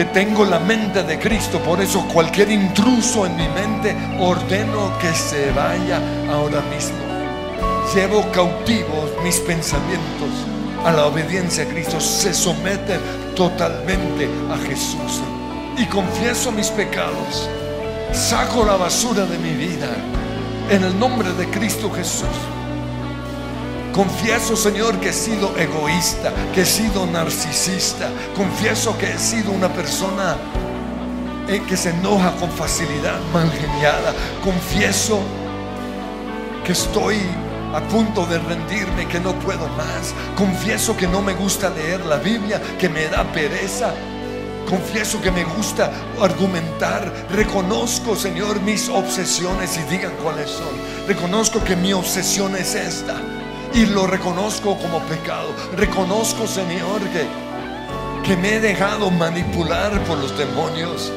[0.00, 1.58] que tengo la mente de Cristo.
[1.58, 6.00] Por eso cualquier intruso en mi mente ordeno que se vaya
[6.32, 6.96] ahora mismo.
[7.94, 10.30] Llevo cautivos mis pensamientos
[10.86, 12.00] a la obediencia a Cristo.
[12.00, 12.98] Se someten
[13.36, 15.20] totalmente a Jesús.
[15.76, 17.50] Y confieso mis pecados.
[18.10, 19.94] Saco la basura de mi vida
[20.70, 22.26] en el nombre de Cristo Jesús.
[23.92, 28.08] Confieso, Señor, que he sido egoísta, que he sido narcisista.
[28.36, 30.36] Confieso que he sido una persona
[31.48, 34.14] eh, que se enoja con facilidad, mal geniada.
[34.44, 35.18] Confieso
[36.64, 37.16] que estoy
[37.74, 40.14] a punto de rendirme, que no puedo más.
[40.36, 43.92] Confieso que no me gusta leer la Biblia, que me da pereza.
[44.68, 47.12] Confieso que me gusta argumentar.
[47.30, 51.08] Reconozco, Señor, mis obsesiones y digan cuáles son.
[51.08, 53.16] Reconozco que mi obsesión es esta
[53.74, 55.54] y lo reconozco como pecado.
[55.76, 57.26] Reconozco, Señor, que,
[58.26, 61.12] que me he dejado manipular por los demonios.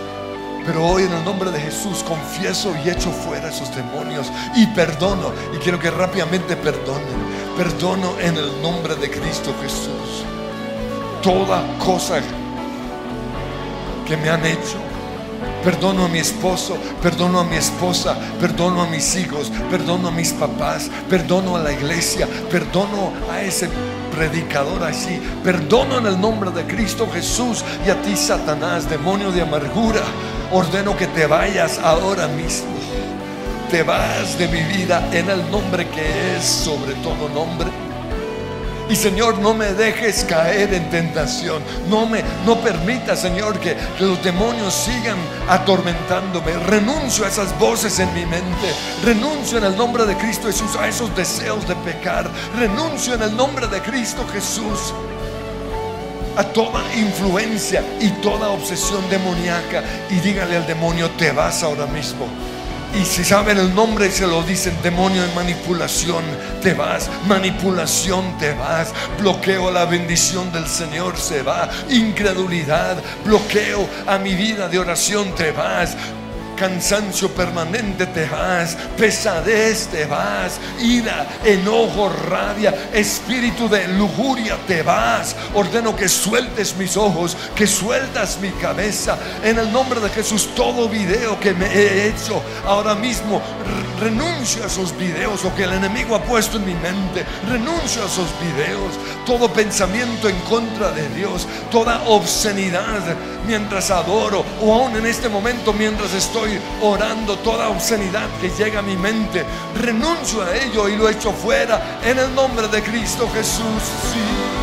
[0.65, 5.33] Pero hoy en el nombre de Jesús confieso y echo fuera esos demonios y perdono.
[5.53, 7.33] Y quiero que rápidamente perdonen.
[7.57, 10.23] Perdono en el nombre de Cristo Jesús.
[11.21, 12.21] Toda cosa
[14.05, 14.77] que me han hecho
[15.63, 20.33] Perdono a mi esposo, perdono a mi esposa, perdono a mis hijos, perdono a mis
[20.33, 23.69] papás, perdono a la iglesia, perdono a ese
[24.11, 25.21] predicador así.
[25.43, 30.01] Perdono en el nombre de Cristo Jesús y a ti, Satanás, demonio de amargura.
[30.51, 32.73] Ordeno que te vayas ahora mismo.
[33.71, 37.82] Te vas de mi vida en el nombre que es sobre todo nombre
[38.93, 41.63] y Señor, no me dejes caer en tentación.
[41.89, 45.17] No me no permita, Señor, que, los demonios sigan
[45.49, 46.53] atormentándome.
[46.67, 48.67] Renuncio a esas voces en mi mente.
[49.03, 52.29] Renuncio en el nombre de Cristo Jesús a esos deseos de pecar.
[52.55, 54.93] Renuncio en el nombre de Cristo Jesús
[56.37, 62.27] a toda influencia y toda obsesión demoníaca y dígale al demonio, te vas ahora mismo.
[62.95, 66.23] Y si saben el nombre se lo dicen, demonio de manipulación,
[66.61, 74.19] te vas, manipulación, te vas, bloqueo la bendición del Señor, se va, incredulidad, bloqueo a
[74.19, 75.97] mi vida de oración, te vas,
[76.63, 85.35] cansancio permanente te vas, pesadez te vas, ira, enojo, rabia, espíritu de lujuria te vas.
[85.55, 89.17] Ordeno que sueltes mis ojos, que sueltas mi cabeza.
[89.43, 93.41] En el nombre de Jesús, todo video que me he hecho ahora mismo,
[93.99, 97.25] renuncio a esos videos o que el enemigo ha puesto en mi mente.
[97.49, 98.93] Renuncio a esos videos.
[99.25, 105.73] Todo pensamiento en contra de Dios, toda obscenidad mientras adoro o aún en este momento
[105.73, 109.45] mientras estoy orando toda obscenidad que llega a mi mente,
[109.75, 114.62] renuncio a ello y lo echo fuera en el nombre de Cristo Jesús.